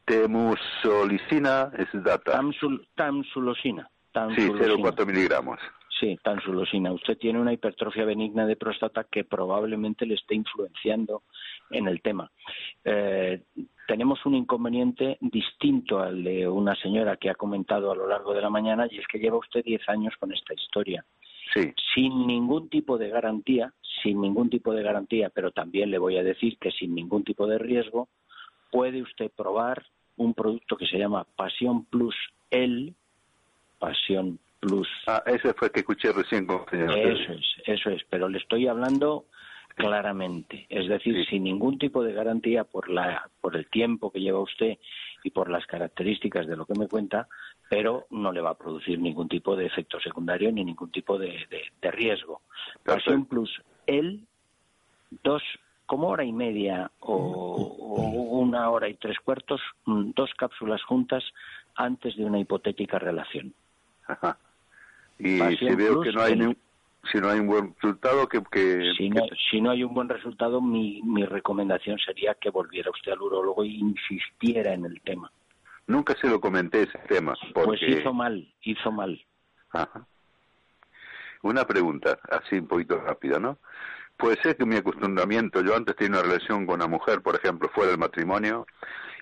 temusolicina 0.05 1.71
es 1.79 1.87
data. 2.03 2.33
Tamsul, 2.33 2.87
tamsulosina. 2.95 3.89
Sí, 3.89 4.11
tamsulosina. 4.13 4.91
0,4 4.91 5.05
miligramos. 5.07 5.59
Sí, 5.99 6.17
tansulosina. 6.23 6.93
Usted 6.93 7.17
tiene 7.17 7.41
una 7.41 7.51
hipertrofia 7.51 8.05
benigna 8.05 8.45
de 8.45 8.55
próstata 8.55 9.05
que 9.11 9.25
probablemente 9.25 10.05
le 10.05 10.15
esté 10.15 10.35
influenciando 10.35 11.23
en 11.71 11.87
el 11.87 12.01
tema. 12.01 12.31
Eh, 12.85 13.41
tenemos 13.85 14.25
un 14.25 14.35
inconveniente 14.35 15.17
distinto 15.19 15.99
al 15.99 16.23
de 16.23 16.47
una 16.47 16.75
señora 16.75 17.17
que 17.17 17.29
ha 17.29 17.35
comentado 17.35 17.91
a 17.91 17.95
lo 17.95 18.07
largo 18.07 18.33
de 18.33 18.41
la 18.41 18.49
mañana 18.49 18.87
y 18.89 18.97
es 18.97 19.07
que 19.07 19.19
lleva 19.19 19.37
usted 19.37 19.63
10 19.63 19.89
años 19.89 20.13
con 20.17 20.31
esta 20.31 20.53
historia. 20.53 21.03
Sí. 21.53 21.73
Sin 21.93 22.27
ningún 22.27 22.69
tipo 22.69 22.97
de 22.97 23.09
garantía, 23.09 23.73
sin 24.01 24.21
ningún 24.21 24.49
tipo 24.49 24.73
de 24.73 24.83
garantía, 24.83 25.29
pero 25.29 25.51
también 25.51 25.91
le 25.91 25.97
voy 25.97 26.17
a 26.17 26.23
decir 26.23 26.57
que 26.59 26.71
sin 26.71 26.95
ningún 26.95 27.23
tipo 27.23 27.45
de 27.47 27.57
riesgo, 27.57 28.07
puede 28.71 29.01
usted 29.01 29.31
probar 29.35 29.83
un 30.15 30.33
producto 30.33 30.77
que 30.77 30.85
se 30.85 30.97
llama 30.97 31.25
Pasión 31.35 31.85
Plus 31.85 32.15
L, 32.51 32.93
Pasión 33.79 34.39
Plus 34.59 34.87
Ah, 35.07 35.23
ese 35.25 35.53
fue 35.53 35.71
que 35.71 35.79
escuché 35.81 36.11
recién 36.11 36.45
con 36.45 36.65
señor. 36.69 36.97
eso 36.97 37.31
es, 37.33 37.45
eso 37.65 37.89
es, 37.89 38.03
pero 38.09 38.27
le 38.27 38.37
estoy 38.39 38.67
hablando 38.67 39.25
claramente, 39.75 40.65
es 40.69 40.89
decir, 40.89 41.25
sin 41.27 41.43
ningún 41.43 41.77
tipo 41.79 42.03
de 42.03 42.11
garantía 42.13 42.65
por 42.65 42.89
la 42.89 43.29
por 43.39 43.55
el 43.55 43.69
tiempo 43.69 44.11
que 44.11 44.19
lleva 44.19 44.39
usted 44.41 44.77
y 45.23 45.29
por 45.31 45.49
las 45.49 45.65
características 45.65 46.47
de 46.47 46.57
lo 46.57 46.65
que 46.65 46.77
me 46.77 46.87
cuenta, 46.87 47.27
pero 47.69 48.05
no 48.09 48.31
le 48.33 48.41
va 48.41 48.51
a 48.51 48.57
producir 48.57 48.99
ningún 48.99 49.29
tipo 49.29 49.55
de 49.55 49.65
efecto 49.67 49.99
secundario 50.01 50.51
ni 50.51 50.65
ningún 50.65 50.91
tipo 50.91 51.17
de, 51.17 51.45
de- 51.49 51.63
de 51.81 51.91
riesgo. 51.91 52.41
Pasión 52.83 53.25
Plus, 53.25 53.61
él, 53.87 54.27
dos, 55.23 55.43
como 55.85 56.09
hora 56.09 56.23
y 56.25 56.33
media 56.33 56.91
o, 56.99 57.15
o 57.15 58.11
una 58.39 58.69
hora 58.69 58.89
y 58.89 58.95
tres 58.95 59.17
cuartos, 59.19 59.61
mm, 59.85 60.11
dos 60.15 60.31
cápsulas 60.37 60.83
juntas 60.83 61.23
antes 61.75 62.15
de 62.17 62.25
una 62.25 62.39
hipotética 62.39 62.99
relación. 62.99 63.53
Ajá. 64.07 64.37
Y 65.19 65.37
Pasión 65.39 65.69
si 65.71 65.75
veo 65.75 66.01
que 66.01 66.11
no 66.11 66.21
hay 66.21 66.33
el- 66.33 66.39
ni 66.39 66.45
un- 66.45 66.57
si 67.11 67.17
no 67.19 67.29
hay 67.29 67.39
un 67.39 67.47
buen 67.47 67.73
resultado, 67.75 68.27
que, 68.27 68.41
que, 68.51 68.91
Si 68.97 69.09
no, 69.09 69.21
si 69.49 69.61
no 69.61 69.71
hay 69.71 69.83
un 69.83 69.93
buen 69.93 70.09
resultado, 70.09 70.61
mi, 70.61 71.01
mi 71.03 71.25
recomendación 71.25 71.97
sería 71.99 72.33
que 72.35 72.49
volviera 72.49 72.89
usted 72.91 73.11
al 73.13 73.21
urólogo 73.21 73.63
e 73.63 73.67
insistiera 73.67 74.73
en 74.73 74.85
el 74.85 74.99
tema. 75.01 75.31
nunca 75.87 76.15
se 76.21 76.29
lo 76.29 76.39
comenté 76.39 76.83
ese 76.83 76.99
tema. 77.07 77.33
Porque... 77.53 77.69
Pues 77.79 77.81
hizo 77.99 78.13
mal, 78.13 78.47
hizo 78.61 78.91
mal. 78.91 79.19
Ajá. 79.71 80.05
Una 81.41 81.65
pregunta, 81.65 82.19
así 82.29 82.57
un 82.57 82.67
poquito 82.67 82.99
rápida, 82.99 83.39
¿no? 83.39 83.57
Puede 84.17 84.39
ser 84.41 84.55
que 84.57 84.65
mi 84.65 84.75
acostumbramiento, 84.75 85.61
yo 85.63 85.75
antes 85.75 85.95
tenía 85.95 86.19
una 86.19 86.27
relación 86.29 86.65
con 86.67 86.75
una 86.75 86.87
mujer, 86.87 87.21
por 87.21 87.35
ejemplo, 87.35 87.69
fuera 87.73 87.89
del 87.91 87.99
matrimonio, 87.99 88.67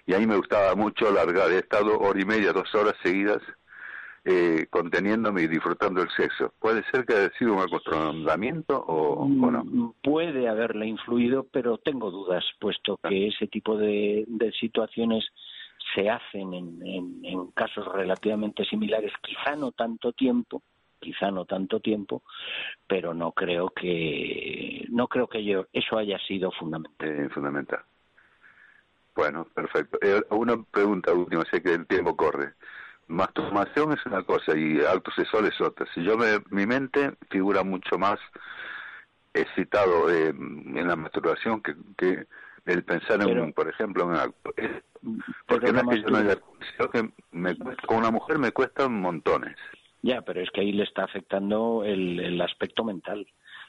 y 0.06 0.14
a 0.14 0.20
mí 0.20 0.26
me 0.28 0.36
gustaba 0.36 0.74
mucho 0.76 1.10
largar, 1.12 1.52
he 1.52 1.60
estado 1.60 1.98
hora 2.00 2.20
y 2.20 2.26
media, 2.26 2.52
dos 2.52 2.74
horas 2.76 2.96
seguidas 3.04 3.40
eh, 4.26 4.68
conteniéndome 4.70 5.44
y 5.44 5.48
disfrutando 5.48 6.02
del 6.02 6.10
sexo. 6.12 6.54
¿Puede 6.60 6.84
ser 6.92 7.06
que 7.06 7.14
haya 7.16 7.30
sido 7.38 7.54
un 7.54 7.60
acostumbramiento 7.62 8.78
o, 8.78 9.24
o 9.24 9.28
no? 9.52 9.64
Mm, 9.64 9.94
Puede 10.04 10.48
haberle 10.50 10.88
influido, 10.88 11.46
pero 11.52 11.78
tengo 11.78 12.12
dudas, 12.12 12.44
puesto 12.60 12.98
que 13.08 13.28
ese 13.28 13.48
tipo 13.48 13.78
de, 13.78 14.26
de 14.28 14.52
situaciones 14.54 15.26
se 15.96 16.10
hacen 16.10 16.54
en, 16.54 16.86
en- 16.86 17.26
en 17.26 17.48
casos 17.52 17.86
relativamente 17.94 18.66
similares, 18.66 19.12
quizá 19.22 19.56
no 19.56 19.72
tanto 19.72 20.12
tiempo, 20.12 20.62
quizá 21.00 21.32
no 21.32 21.46
tanto 21.46 21.80
tiempo, 21.80 22.24
pero 22.88 23.14
no 23.14 23.32
creo 23.32 23.70
que 23.70 24.86
no 24.90 25.08
creo 25.08 25.28
que 25.28 25.44
yo, 25.46 25.68
eso 25.72 25.98
haya 25.98 26.18
sido 26.28 26.52
fundamental. 26.52 27.08
Eh, 27.08 27.30
fundamental. 27.30 27.80
Bueno, 29.16 29.48
perfecto. 29.54 29.98
Eh, 30.02 30.22
una 30.32 30.62
pregunta 30.64 31.14
última, 31.14 31.44
sé 31.46 31.62
que 31.62 31.74
el 31.74 31.88
tiempo 31.88 32.16
corre. 32.16 32.54
Masturbación 33.08 33.94
es 33.94 34.06
una 34.06 34.24
cosa 34.24 34.58
y 34.58 34.80
acto 34.82 35.12
sexual 35.12 35.46
es 35.46 35.60
otra. 35.62 35.86
Si 35.94 36.04
yo 36.04 36.18
me, 36.18 36.40
mi 36.50 36.66
mente 36.66 37.14
figura 37.30 37.64
mucho 37.64 37.98
más 37.98 38.20
excitado 39.34 40.10
eh, 40.12 40.30
en 40.30 40.88
la 40.88 40.96
masturbación 40.96 41.62
que, 41.62 41.76
que 41.98 42.26
el 42.66 42.84
pensar 42.84 43.22
en, 43.22 43.28
Pero- 43.28 43.44
un, 43.44 43.54
por 43.54 43.70
ejemplo, 43.70 44.04
en 44.04 44.10
un 44.10 44.16
acto. 44.16 44.54
Porque 45.48 45.72
no 45.72 45.80
es 45.80 45.88
que 45.88 46.02
yo 46.02 46.10
no 46.10 46.18
haya, 46.18 46.36
masturba- 46.36 46.66
sino 46.76 46.90
que 46.90 47.10
me 47.32 47.56
cuesta- 47.56 47.88
con 47.88 47.98
una 47.98 48.12
mujer 48.12 48.40
me 48.40 48.52
cuestan 48.52 48.94
montones. 49.00 49.56
Ya, 50.02 50.22
pero 50.22 50.42
es 50.42 50.50
que 50.52 50.62
ahí 50.62 50.72
le 50.74 50.84
está 50.84 51.04
afectando 51.04 51.84
el, 51.86 52.20
el 52.20 52.42
aspecto 52.42 52.84
mental. 52.84 53.26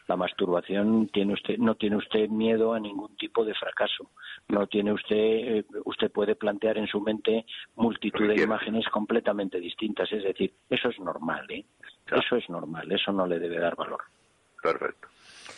La 0.09 0.16
masturbación 0.16 1.09
tiene 1.12 1.35
usted, 1.35 1.59
no 1.59 1.75
tiene 1.75 1.97
usted 1.97 2.29
miedo 2.31 2.73
a 2.73 2.81
ningún 2.81 3.14
tipo 3.16 3.44
de 3.44 3.55
fracaso. 3.55 4.11
No 4.49 4.66
tiene 4.66 4.92
usted, 4.92 5.14
eh, 5.16 5.64
usted 5.85 6.11
puede 6.11 6.35
plantear 6.35 6.79
en 6.79 6.87
su 6.87 6.99
mente 7.01 7.44
multitud 7.77 8.27
de 8.27 8.42
imágenes 8.42 8.87
completamente 8.88 9.61
distintas. 9.61 10.11
Es 10.11 10.25
decir, 10.25 10.55
eso 10.71 10.88
es 10.88 10.99
normal, 10.99 11.44
¿eh? 11.51 11.66
Eso 12.11 12.37
es 12.37 12.49
normal. 12.49 12.90
Eso 12.90 13.12
no 13.12 13.27
le 13.27 13.38
debe 13.38 13.59
dar 13.61 13.77
valor. 13.77 14.01
Perfecto. 14.62 15.09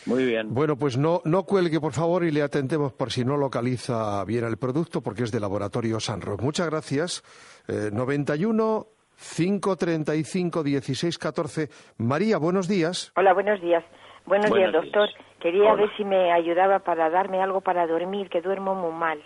Muy 0.05 0.25
bien. 0.25 0.53
Bueno, 0.53 0.75
pues 0.75 0.97
no, 0.97 1.21
no 1.23 1.43
cuelgue, 1.43 1.79
por 1.79 1.93
favor, 1.93 2.25
y 2.25 2.31
le 2.31 2.41
atendemos 2.41 2.91
por 2.91 3.09
si 3.09 3.23
no 3.23 3.37
localiza 3.37 4.23
bien 4.25 4.43
el 4.43 4.57
producto, 4.57 5.01
porque 5.01 5.23
es 5.23 5.31
de 5.31 5.39
Laboratorio 5.39 6.01
Sanrock. 6.01 6.41
Muchas 6.41 6.69
gracias. 6.69 7.23
Eh, 7.69 7.89
91 7.93 8.87
535 9.15 10.63
16 10.63 11.17
14. 11.17 11.69
María, 11.97 12.37
buenos 12.37 12.67
días. 12.67 13.13
Hola, 13.15 13.33
buenos 13.33 13.61
días. 13.61 13.83
Buenos, 14.25 14.49
Buenos 14.49 14.71
días, 14.71 14.71
doctor. 14.83 15.09
Quería 15.39 15.73
Hola. 15.73 15.83
ver 15.83 15.89
si 15.97 16.05
me 16.05 16.31
ayudaba 16.31 16.79
para 16.79 17.09
darme 17.09 17.41
algo 17.41 17.61
para 17.61 17.87
dormir, 17.87 18.29
que 18.29 18.41
duermo 18.41 18.75
muy 18.75 18.91
mal. 18.93 19.19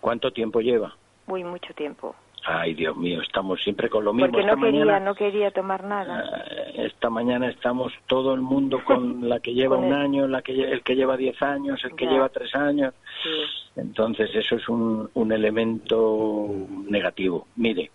¿Cuánto 0.00 0.30
tiempo 0.32 0.60
lleva? 0.60 0.94
Muy 1.26 1.42
mucho 1.44 1.74
tiempo. 1.74 2.14
Ay, 2.48 2.74
Dios 2.74 2.96
mío, 2.96 3.20
estamos 3.22 3.60
siempre 3.60 3.90
con 3.90 4.04
lo 4.04 4.12
mismo. 4.12 4.28
Porque 4.30 4.42
Esta 4.42 4.54
no 4.54 4.62
quería, 4.62 4.84
mañana- 4.84 5.04
no 5.04 5.14
quería 5.16 5.50
tomar 5.50 5.82
nada. 5.82 6.44
Eh, 6.48 6.86
esta 6.86 7.10
mañana 7.10 7.48
estamos 7.48 7.92
todo 8.06 8.34
el 8.34 8.40
mundo 8.40 8.84
con 8.84 9.28
la 9.28 9.40
que 9.40 9.52
lleva 9.52 9.76
un 9.76 9.86
el- 9.86 9.94
año, 9.94 10.28
la 10.28 10.42
que 10.42 10.52
el 10.52 10.82
que 10.84 10.94
lleva 10.94 11.16
diez 11.16 11.42
años, 11.42 11.82
el 11.84 11.96
que 11.96 12.04
Ya. 12.04 12.12
lleva 12.12 12.28
tres 12.28 12.54
años. 12.54 12.94
Sí. 13.24 13.30
Entonces 13.80 14.30
eso 14.32 14.54
es 14.54 14.68
un, 14.68 15.10
un 15.14 15.32
elemento 15.32 16.46
negativo. 16.88 17.48
Mire, 17.56 17.90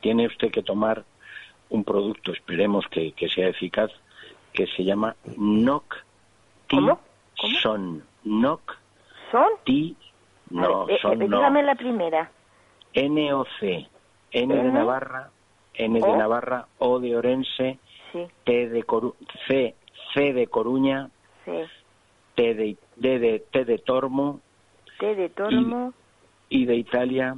tiene 0.00 0.26
usted 0.26 0.50
que 0.50 0.62
tomar 0.64 1.04
un 1.70 1.84
producto, 1.84 2.32
esperemos 2.32 2.84
que, 2.88 3.12
que 3.12 3.28
sea 3.28 3.46
eficaz, 3.48 3.90
que 4.54 4.66
se 4.68 4.84
llama 4.84 5.14
Noc 5.36 5.94
Son. 7.60 8.02
Noc 8.24 8.76
¿Son? 9.30 9.50
T 9.64 9.94
no, 10.50 10.88
Eh, 10.88 10.94
eh, 10.94 10.98
son 11.02 11.18
no. 11.18 11.24
dígame 11.38 11.62
la 11.62 11.74
primera. 11.74 12.30
NOC, 12.94 13.48
N 14.30 14.54
de. 14.54 14.62
Navarra, 14.72 15.30
N 15.74 15.98
de 16.00 16.06
O. 16.06 16.16
Navarra, 16.16 16.66
O 16.78 17.00
de 17.00 17.16
Orense, 17.16 17.78
Sí, 18.12 18.24
T 18.44 18.68
de 18.68 18.84
Coru 18.84 19.16
C, 19.48 19.74
C 20.14 20.32
de 20.32 20.46
Coruña, 20.46 21.10
sí. 21.44 21.50
T 22.36 22.54
de, 22.54 22.76
D 22.96 23.18
de, 23.18 23.40
T 23.40 23.64
de 23.64 23.78
Tormo, 23.78 24.40
T 25.00 25.14
de 25.16 25.28
Tormo, 25.30 25.92
I 26.50 26.64
de 26.64 26.76
Italia, 26.76 27.34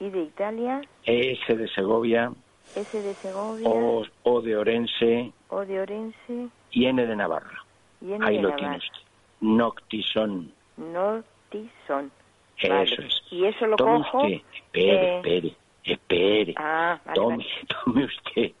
I 0.00 0.10
de 0.10 0.22
Italia, 0.22 0.82
S 1.04 1.56
de 1.56 1.68
Segovia, 1.68 2.30
S 2.74 3.02
de 3.02 3.14
Segovia, 3.16 3.68
O, 3.68 4.04
O 4.24 4.40
de 4.42 4.56
Orense 4.56 5.32
O 5.48 5.64
de 5.64 5.80
Orense 5.80 6.48
y 6.70 6.86
N 6.86 7.06
de 7.06 7.16
Navarra. 7.16 7.64
y 8.00 8.12
N 8.12 8.24
Ahí 8.26 8.36
de 8.36 8.42
lo 8.42 8.48
Navarra. 8.50 8.56
tiene 8.58 8.76
usted. 8.78 8.98
Noctison, 9.40 10.52
Nortison. 10.76 12.10
eso 12.56 12.74
Vale. 12.74 13.06
es. 13.06 13.22
Y 13.30 13.44
eso 13.44 13.66
lo 13.66 13.76
Tome 13.76 13.98
cojo. 14.04 14.18
usted, 14.22 14.40
espere, 14.54 14.92
eh, 14.92 15.16
espere, 15.16 15.56
espere. 15.84 16.54
Ah, 16.56 17.00
vale, 17.04 17.14
tome, 17.14 17.36
vale. 17.36 17.48
tome 17.84 18.04
usted 18.04 18.52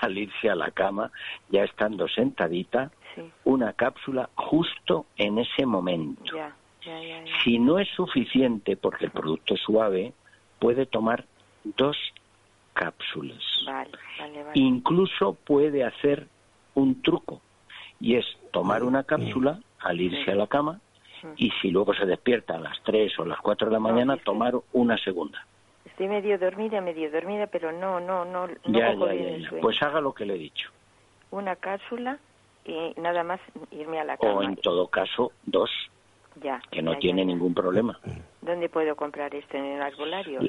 al 0.00 0.16
irse 0.18 0.48
a 0.50 0.54
la 0.54 0.70
cama, 0.70 1.10
ya 1.50 1.64
estando 1.64 2.08
sentadita, 2.08 2.90
una 3.44 3.72
cápsula 3.72 4.28
justo 4.36 5.06
en 5.16 5.38
ese 5.38 5.66
momento. 5.66 6.36
Ya, 6.36 6.54
ya, 6.82 7.00
ya, 7.02 7.24
ya. 7.24 7.32
Si 7.42 7.58
no 7.58 7.78
es 7.78 7.88
suficiente, 7.88 8.76
porque 8.76 9.06
el 9.06 9.10
producto 9.10 9.54
es 9.54 9.60
suave, 9.60 10.12
puede 10.60 10.86
tomar 10.86 11.24
dos 11.64 11.96
cápsulas. 12.78 13.42
Vale, 13.66 13.90
vale, 14.20 14.42
vale. 14.44 14.52
Incluso 14.54 15.34
puede 15.34 15.82
hacer 15.84 16.26
un 16.74 17.02
truco, 17.02 17.40
y 18.00 18.14
es 18.14 18.24
tomar 18.52 18.84
una 18.84 19.02
cápsula 19.02 19.58
al 19.80 20.00
irse 20.00 20.30
a 20.30 20.36
la 20.36 20.46
cama, 20.46 20.80
y 21.36 21.50
si 21.60 21.70
luego 21.72 21.92
se 21.94 22.06
despierta 22.06 22.54
a 22.54 22.60
las 22.60 22.80
3 22.84 23.18
o 23.18 23.24
las 23.24 23.40
4 23.40 23.66
de 23.66 23.72
la 23.72 23.80
mañana, 23.80 24.16
tomar 24.16 24.54
una 24.72 24.96
segunda. 24.98 25.44
Estoy 25.84 26.06
medio 26.06 26.38
dormida, 26.38 26.80
medio 26.80 27.10
dormida, 27.10 27.48
pero 27.48 27.72
no, 27.72 27.98
no, 27.98 28.24
no, 28.24 28.46
no 28.46 28.78
Ya, 28.78 28.92
ya, 28.94 29.06
ya, 29.06 29.12
el 29.12 29.42
ya. 29.42 29.48
sueño. 29.48 29.62
Pues 29.62 29.82
haga 29.82 30.00
lo 30.00 30.12
que 30.14 30.24
le 30.24 30.34
he 30.36 30.38
dicho. 30.38 30.70
Una 31.32 31.56
cápsula 31.56 32.18
y 32.64 32.92
nada 33.00 33.24
más 33.24 33.40
irme 33.72 33.98
a 33.98 34.04
la 34.04 34.16
cama. 34.16 34.34
O 34.34 34.42
en 34.44 34.54
todo 34.56 34.86
caso, 34.86 35.32
dos, 35.44 35.70
Ya. 36.40 36.60
que 36.70 36.82
no 36.82 36.96
tiene 36.98 37.22
ya. 37.22 37.26
ningún 37.26 37.52
problema. 37.52 37.98
¿Dónde 38.42 38.68
puedo 38.68 38.94
comprar 38.94 39.34
esto? 39.34 39.56
¿En 39.56 39.64
el 39.64 39.82
arbolario? 39.82 40.40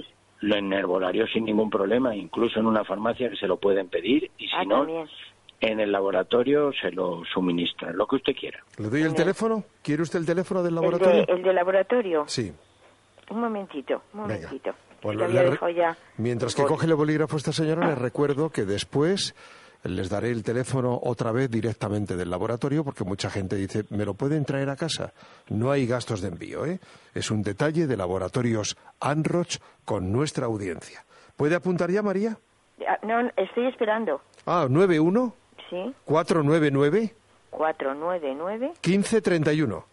Lo 0.41 0.55
en 0.55 0.71
herbolario 0.71 1.27
sin 1.27 1.45
ningún 1.45 1.69
problema, 1.69 2.15
incluso 2.15 2.59
en 2.59 2.65
una 2.65 2.83
farmacia 2.85 3.29
que 3.29 3.35
se 3.35 3.47
lo 3.47 3.57
pueden 3.57 3.89
pedir 3.89 4.31
y 4.37 4.47
si 4.47 4.55
ah, 4.55 4.63
no, 4.63 4.77
también. 4.79 5.07
en 5.59 5.79
el 5.81 5.91
laboratorio 5.91 6.71
se 6.81 6.91
lo 6.91 7.23
suministran, 7.25 7.97
lo 7.97 8.07
que 8.07 8.15
usted 8.17 8.33
quiera. 8.33 8.63
¿Le 8.77 8.87
doy 8.89 9.01
el 9.01 9.13
teléfono? 9.13 9.63
¿Quiere 9.83 10.03
usted 10.03 10.19
el 10.19 10.25
teléfono 10.25 10.63
del 10.63 10.69
¿El 10.69 10.75
laboratorio? 10.75 11.25
de, 11.25 11.33
el 11.33 11.43
de 11.43 11.53
laboratorio? 11.53 12.23
Sí. 12.27 12.53
Un 13.29 13.41
momentito, 13.41 14.01
un 14.13 14.21
momentito. 14.21 14.73
Bueno, 15.01 15.27
le 15.27 15.75
ya. 15.75 15.97
Mientras 16.17 16.55
que 16.55 16.63
coge 16.63 16.85
el 16.85 16.95
bolígrafo 16.95 17.37
esta 17.37 17.53
señora, 17.53 17.87
les 17.87 17.97
recuerdo 17.97 18.49
que 18.49 18.65
después 18.65 19.35
les 19.83 20.09
daré 20.09 20.31
el 20.31 20.43
teléfono 20.43 20.99
otra 21.03 21.31
vez 21.31 21.49
directamente 21.49 22.15
del 22.17 22.29
laboratorio 22.29 22.83
porque 22.83 23.03
mucha 23.03 23.29
gente 23.29 23.55
dice, 23.55 23.85
¿me 23.89 24.05
lo 24.05 24.13
pueden 24.13 24.43
traer 24.45 24.69
a 24.69 24.75
casa? 24.75 25.13
No 25.49 25.71
hay 25.71 25.85
gastos 25.87 26.21
de 26.21 26.27
envío, 26.29 26.65
¿eh? 26.65 26.79
Es 27.13 27.31
un 27.31 27.41
detalle 27.41 27.87
de 27.87 27.97
laboratorios 27.97 28.77
Anroch 28.99 29.57
con 29.85 30.11
nuestra 30.11 30.45
audiencia. 30.47 31.03
¿Puede 31.37 31.55
apuntar 31.55 31.89
ya, 31.91 32.01
María? 32.01 32.37
Ah, 32.87 32.99
No, 33.03 33.29
estoy 33.37 33.67
esperando. 33.67 34.21
Ah, 34.45 34.67
91 34.69 35.33
Sí, 35.69 35.93
499 36.05 37.13
499 37.51 38.73
1531. 38.85 39.85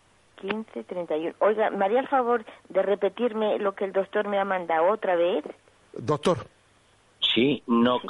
1531. 0.43 1.35
Oiga, 1.41 1.71
¿me 1.71 1.85
haría 1.85 2.01
el 2.01 2.09
favor 2.09 2.45
de 2.69 2.83
repetirme 2.83 3.59
lo 3.59 3.75
que 3.75 3.85
el 3.85 3.93
doctor 3.93 4.29
me 4.29 4.39
ha 4.39 4.45
mandado 4.45 4.91
otra 4.91 5.17
vez? 5.17 5.45
Doctor, 5.93 6.47
Sí, 7.35 7.63
No, 7.67 8.01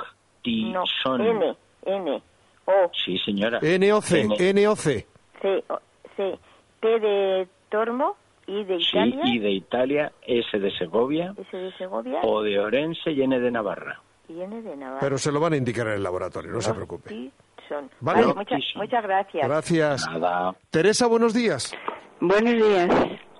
Noctison. 0.44 1.20
N, 1.20 1.56
N, 1.86 2.22
O, 2.66 2.90
Sí, 3.04 3.18
señora. 3.24 3.60
NOC, 3.60 4.12
N. 4.12 4.62
NOC. 4.64 4.78
C, 4.82 5.64
O, 5.68 5.78
C, 6.16 6.38
T 6.80 7.00
de 7.00 7.48
Tormo, 7.70 8.16
I 8.48 8.64
de 8.64 8.78
Sí, 8.78 8.84
Italia, 8.92 9.20
y 9.24 9.38
de 9.38 9.50
Italia, 9.50 10.12
S 10.26 10.58
de 10.58 10.70
Segovia, 10.78 11.34
S 11.38 11.56
de 11.56 11.72
Segovia 11.78 12.20
o 12.22 12.42
de 12.42 12.58
Orense 12.60 13.10
y 13.12 13.22
N 13.22 13.38
de 13.40 13.50
Navarra. 13.50 14.00
y 14.28 14.40
N 14.40 14.62
de 14.62 14.76
Navarra. 14.76 15.00
Pero 15.00 15.18
se 15.18 15.30
lo 15.32 15.40
van 15.40 15.52
a 15.52 15.56
indicar 15.56 15.86
en 15.88 15.94
el 15.94 16.02
laboratorio, 16.02 16.50
no 16.52 16.60
se 16.60 16.68
Los 16.70 16.76
preocupe. 16.76 17.08
T 17.10 17.30
son. 17.68 17.90
Vale. 18.00 18.22
Vale, 18.22 18.34
muchas, 18.34 18.60
muchas 18.76 19.02
gracias. 19.02 19.46
Gracias. 19.48 20.06
Nada. 20.10 20.54
Teresa, 20.70 21.06
buenos 21.06 21.34
días. 21.34 21.72
Buenos 22.20 22.52
días. 22.54 22.88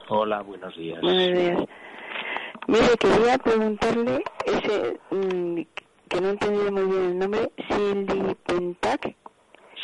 Hola, 0.09 0.43
buenos 0.43 0.77
días. 0.77 1.01
Buenos 1.01 1.39
días. 1.39 1.59
Mire, 2.69 2.89
quería 2.99 3.39
preguntarle 3.39 4.23
ese 4.45 4.99
mm, 5.11 5.61
que 6.17 6.23
no 6.23 6.29
he 6.29 6.31
entendido 6.31 6.73
muy 6.73 6.85
bien 6.85 7.05
el 7.05 7.19
nombre, 7.19 7.51
Silipentac. 7.69 9.15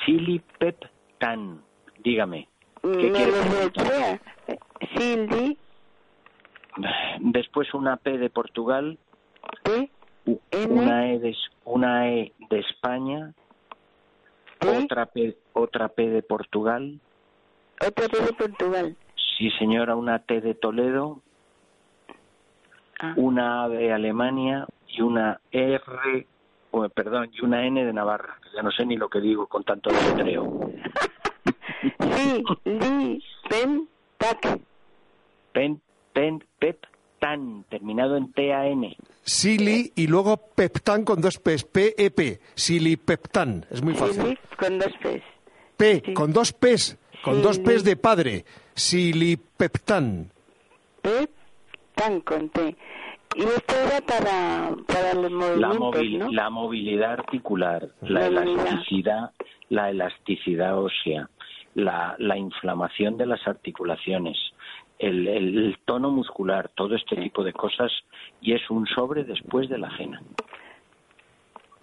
Silipeptan. 0.07 1.63
Dígame. 2.03 2.49
¿Qué 2.81 2.89
Me 2.89 3.13
quiere 3.13 3.33
deletrea. 3.33 4.21
Sildi, 4.97 5.59
Después 7.21 7.73
una 7.75 7.99
P 7.99 8.17
de 8.17 8.31
Portugal, 8.31 8.99
P, 9.63 9.91
u- 10.25 10.39
N. 10.53 10.73
una 10.73 11.13
E 11.13 11.19
de, 11.19 11.37
una 11.67 12.09
e 12.11 12.33
de 12.49 12.59
España, 12.61 13.35
otra 14.83 15.05
P, 15.07 15.37
otra 15.53 15.89
P 15.89 16.09
de 16.09 16.23
Portugal, 16.23 16.99
otra 17.87 18.09
P 18.09 18.21
de 18.25 18.33
Portugal. 18.33 18.97
sí 19.39 19.51
señora, 19.59 19.95
una 19.97 20.21
T 20.21 20.41
de 20.41 20.55
Toledo, 20.55 21.21
Ah. 22.99 23.13
una 23.17 23.65
A 23.65 23.69
de 23.69 23.93
Alemania 23.93 24.67
y 24.93 25.01
una 25.03 25.41
R, 25.51 26.27
o, 26.71 26.89
perdón, 26.89 27.31
y 27.33 27.45
una 27.45 27.67
N 27.67 27.85
de 27.85 27.93
Navarra. 27.93 28.37
que 28.43 28.49
Ya 28.57 28.63
no 28.63 28.71
sé 28.71 28.85
ni 28.87 28.97
lo 28.97 29.09
que 29.09 29.21
digo 29.21 29.47
con 29.47 29.65
tanto 29.65 29.91
deletreo. 29.91 30.71
Silipentac. 33.49 34.61
Pen, 35.53 35.83
pen, 36.15 36.43
pep, 36.59 36.79
tan, 37.21 37.65
terminado 37.65 38.17
en 38.17 38.33
T-A-N. 38.33 38.97
Sili 39.23 39.93
y 39.95 40.07
luego 40.07 40.39
peptan 40.39 41.05
con 41.05 41.21
dos 41.21 41.37
P's. 41.39 41.65
P-E-P. 41.65 42.41
Silipeptan. 42.55 43.67
Es 43.71 43.83
muy 43.83 43.93
fácil. 43.93 44.23
Silip 44.23 44.39
con 44.57 44.79
dos 44.79 44.93
P's. 45.03 45.23
P, 45.77 46.15
con 46.15 46.33
dos 46.33 46.53
P's. 46.55 46.97
Con 47.23 47.35
Sí, 47.37 47.43
dos 47.43 47.59
P's 47.59 47.83
sí. 47.83 47.87
de 47.89 47.97
padre. 47.97 48.45
Silipeptan. 48.75 50.31
P, 51.03 51.29
tan 51.95 52.21
con 52.23 52.49
T. 52.49 52.75
Y 53.35 53.43
esto 53.43 53.75
era 53.75 54.01
para, 54.03 54.71
para 54.87 55.15
los 55.15 55.31
La, 55.33 55.69
movimientos, 55.69 56.01
movil- 56.03 56.19
¿no? 56.19 56.33
la 56.33 56.51
movilidad 56.51 57.13
articular, 57.13 57.89
la 58.03 58.29
La 58.31 58.43
elasticidad, 58.43 59.31
la 59.71 59.91
elasticidad 59.91 60.79
ósea, 60.79 61.29
la, 61.75 62.15
la 62.19 62.37
inflamación 62.37 63.17
de 63.17 63.27
las 63.27 63.47
articulaciones, 63.47 64.37
el, 64.99 65.27
el- 65.27 65.59
el 65.59 65.79
tono 65.85 66.11
muscular, 66.11 66.71
todo 66.75 66.95
este 66.95 67.17
tipo 67.17 67.43
de 67.43 67.53
cosas, 67.53 67.91
y 68.41 68.53
es 68.53 68.69
un 68.71 68.87
sobre 68.87 69.25
después 69.25 69.69
de 69.69 69.79
la 69.79 69.89
ajena. 69.89 70.21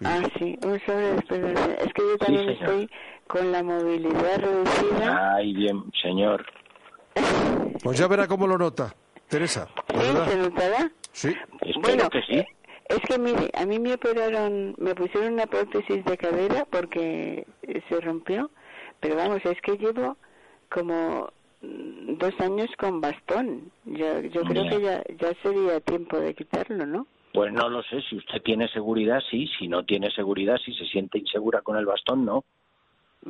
Ah, 0.04 0.22
sí, 0.38 0.56
un 0.64 0.80
sobre 0.80 1.12
después 1.14 1.42
de... 1.42 1.52
Es 1.52 1.92
que 1.92 2.02
yo 2.02 2.16
también 2.18 2.46
señor. 2.46 2.62
estoy 2.62 2.90
con 3.26 3.52
la 3.52 3.62
movilidad 3.62 4.38
reducida. 4.38 5.34
Ay, 5.36 5.52
bien, 5.52 5.82
señor. 6.02 6.46
Pues 7.82 7.98
ya 7.98 8.06
verá 8.08 8.26
cómo 8.28 8.46
lo 8.46 8.58
nota. 8.58 8.94
Teresa. 9.28 9.66
¿Sí? 9.88 9.96
¿Se 10.28 10.36
notará? 10.36 10.90
Sí. 11.12 11.28
Espero 11.60 11.80
Bueno, 11.80 12.10
que 12.10 12.22
sí. 12.22 12.44
Es 12.88 12.98
que 13.08 13.18
mire, 13.18 13.50
a 13.54 13.66
mí 13.66 13.78
me 13.78 13.94
operaron, 13.94 14.74
me 14.78 14.94
pusieron 14.94 15.34
una 15.34 15.46
prótesis 15.46 16.04
de 16.04 16.16
cadera 16.16 16.64
porque 16.68 17.46
eh, 17.62 17.82
se 17.88 18.00
rompió, 18.00 18.50
pero 18.98 19.14
vamos, 19.16 19.44
es 19.44 19.60
que 19.60 19.76
llevo 19.76 20.16
como 20.68 21.28
mm, 21.62 22.14
dos 22.18 22.34
años 22.40 22.68
con 22.76 23.00
bastón. 23.00 23.70
Yo, 23.84 24.20
yo 24.22 24.42
creo 24.42 24.68
que 24.68 24.80
ya, 24.82 25.04
ya 25.20 25.32
sería 25.42 25.80
tiempo 25.80 26.18
de 26.18 26.34
quitarlo, 26.34 26.84
¿no? 26.84 27.06
Pues 27.32 27.52
no 27.52 27.68
lo 27.68 27.80
sé, 27.84 28.00
si 28.02 28.16
usted 28.16 28.42
tiene 28.42 28.66
seguridad, 28.68 29.20
sí, 29.30 29.48
si 29.56 29.68
no 29.68 29.84
tiene 29.84 30.10
seguridad, 30.10 30.56
si 30.56 30.74
se 30.74 30.84
siente 30.86 31.18
insegura 31.18 31.62
con 31.62 31.76
el 31.76 31.86
bastón, 31.86 32.24
no. 32.24 32.44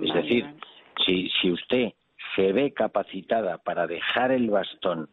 Es 0.01 0.09
Vale, 0.09 0.23
decir, 0.23 0.45
vale. 0.45 0.57
si, 1.05 1.29
si 1.41 1.51
usted 1.51 1.93
se 2.35 2.53
ve 2.53 2.73
capacitada 2.73 3.59
para 3.59 3.87
dejar 3.87 4.33
el 4.33 4.49
bastón 4.49 5.11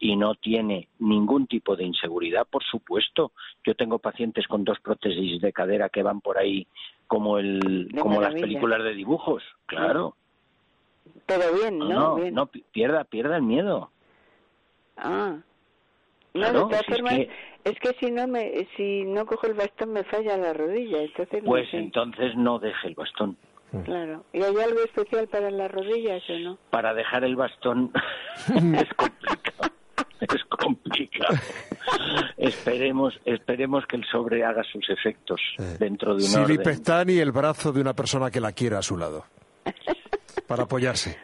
y 0.00 0.16
no 0.16 0.34
tiene 0.36 0.88
ningún 0.98 1.46
tipo 1.46 1.74
de 1.76 1.84
inseguridad, 1.84 2.46
por 2.48 2.62
supuesto. 2.64 3.32
Yo 3.64 3.74
tengo 3.74 3.98
pacientes 3.98 4.46
con 4.46 4.64
dos 4.64 4.78
prótesis 4.80 5.40
de 5.40 5.52
cadera 5.52 5.88
que 5.88 6.02
van 6.02 6.20
por 6.20 6.38
ahí 6.38 6.66
como 7.06 7.38
el 7.38 7.88
De 7.88 8.00
como 8.00 8.20
las 8.20 8.34
películas 8.34 8.82
de 8.84 8.94
dibujos, 8.94 9.42
claro. 9.66 10.14
Pero 11.26 11.52
bien, 11.54 11.78
No, 11.78 11.88
¿no? 11.88 12.14
bien. 12.16 12.34
pierda, 12.72 13.04
pierda 13.04 13.36
el 13.36 13.42
miedo. 13.42 13.90
Ah. 14.96 15.36
No, 16.34 16.40
Claro, 16.40 16.52
de 16.52 16.64
todas 16.76 16.86
si 16.86 16.92
es 16.92 17.02
que- 17.02 17.30
es 17.64 17.80
que 17.80 17.92
si 17.98 18.10
no 18.12 18.26
me, 18.28 18.66
si 18.76 19.04
no 19.04 19.26
cojo 19.26 19.46
el 19.46 19.54
bastón 19.54 19.92
me 19.92 20.04
falla 20.04 20.36
la 20.36 20.52
rodilla, 20.52 21.02
entonces 21.02 21.42
no 21.42 21.48
Pues 21.48 21.68
sé. 21.70 21.78
entonces 21.78 22.36
no 22.36 22.58
deje 22.58 22.88
el 22.88 22.94
bastón. 22.94 23.36
Claro. 23.84 24.24
¿Y 24.32 24.42
hay 24.42 24.56
algo 24.56 24.80
especial 24.84 25.28
para 25.28 25.50
las 25.50 25.70
rodillas 25.70 26.22
o 26.30 26.38
no? 26.38 26.58
Para 26.70 26.94
dejar 26.94 27.24
el 27.24 27.36
bastón 27.36 27.90
es 28.86 28.94
complicado. 28.94 29.72
Es 30.34 30.44
complicado. 30.44 31.36
esperemos, 32.36 33.14
esperemos 33.24 33.84
que 33.86 33.96
el 33.96 34.04
sobre 34.04 34.44
haga 34.44 34.62
sus 34.64 34.88
efectos 34.90 35.40
dentro 35.78 36.14
de 36.16 36.24
un 36.24 36.34
orden. 36.34 37.10
Y 37.10 37.18
el 37.18 37.32
brazo 37.32 37.72
de 37.72 37.80
una 37.80 37.94
persona 37.94 38.30
que 38.30 38.40
la 38.40 38.52
quiera 38.52 38.78
a 38.78 38.82
su 38.82 38.96
lado. 38.96 39.24
Para 40.46 40.64
apoyarse. 40.64 41.18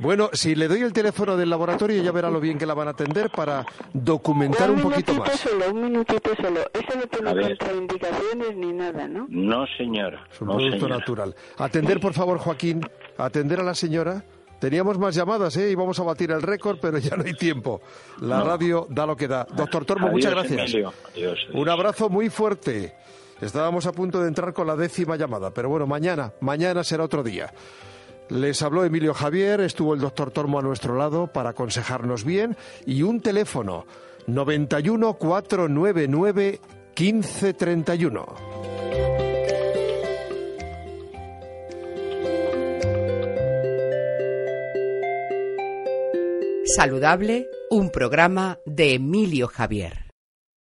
Bueno, 0.00 0.30
si 0.32 0.54
le 0.54 0.68
doy 0.68 0.82
el 0.82 0.92
teléfono 0.92 1.36
del 1.36 1.50
laboratorio 1.50 2.00
ya 2.00 2.12
verá 2.12 2.30
lo 2.30 2.40
bien 2.40 2.56
que 2.56 2.66
la 2.66 2.74
van 2.74 2.86
a 2.86 2.92
atender 2.92 3.30
para 3.30 3.66
documentar 3.92 4.70
un 4.70 4.80
poquito 4.80 5.12
minutito 5.12 5.32
más. 5.32 5.40
solo, 5.40 5.70
un 5.72 5.80
minutito 5.82 6.30
solo. 6.36 6.60
Eso 6.72 6.98
no 6.98 7.06
tiene 7.08 7.48
contraindicaciones 7.48 8.56
ni 8.56 8.72
nada, 8.72 9.08
¿no? 9.08 9.26
No, 9.28 9.66
señora. 9.76 10.24
Es 10.30 10.40
un 10.40 10.48
no, 10.48 10.54
producto 10.54 10.76
señora. 10.78 10.98
natural. 10.98 11.34
Atender, 11.56 11.98
por 11.98 12.12
favor, 12.12 12.38
Joaquín. 12.38 12.80
Atender 13.16 13.58
a 13.58 13.64
la 13.64 13.74
señora. 13.74 14.22
Teníamos 14.58 14.98
más 14.98 15.14
llamadas, 15.14 15.56
¿eh? 15.56 15.70
Íbamos 15.70 15.98
a 16.00 16.02
batir 16.02 16.30
el 16.32 16.42
récord, 16.42 16.78
pero 16.80 16.98
ya 16.98 17.16
no 17.16 17.24
hay 17.24 17.34
tiempo. 17.34 17.80
La 18.20 18.38
No. 18.40 18.44
radio 18.44 18.86
da 18.90 19.06
lo 19.06 19.16
que 19.16 19.28
da. 19.28 19.46
Doctor 19.54 19.84
Tormo, 19.84 20.08
muchas 20.08 20.32
gracias. 20.32 20.74
Adiós. 21.14 21.38
Un 21.54 21.68
abrazo 21.68 22.08
muy 22.08 22.28
fuerte. 22.28 22.94
Estábamos 23.40 23.86
a 23.86 23.92
punto 23.92 24.20
de 24.20 24.26
entrar 24.28 24.52
con 24.52 24.66
la 24.66 24.74
décima 24.74 25.14
llamada, 25.16 25.52
pero 25.52 25.68
bueno, 25.68 25.86
mañana, 25.86 26.32
mañana 26.40 26.82
será 26.82 27.04
otro 27.04 27.22
día. 27.22 27.52
Les 28.30 28.60
habló 28.62 28.84
Emilio 28.84 29.14
Javier, 29.14 29.60
estuvo 29.60 29.94
el 29.94 30.00
doctor 30.00 30.32
Tormo 30.32 30.58
a 30.58 30.62
nuestro 30.62 30.96
lado 30.96 31.28
para 31.28 31.50
aconsejarnos 31.50 32.24
bien 32.24 32.56
y 32.84 33.02
un 33.02 33.20
teléfono 33.20 33.86
91 34.26 35.14
499 35.14 36.60
1531. 36.98 38.77
Saludable, 46.76 47.48
un 47.70 47.90
programa 47.90 48.60
de 48.66 48.92
Emilio 48.92 49.48
Javier. 49.48 50.07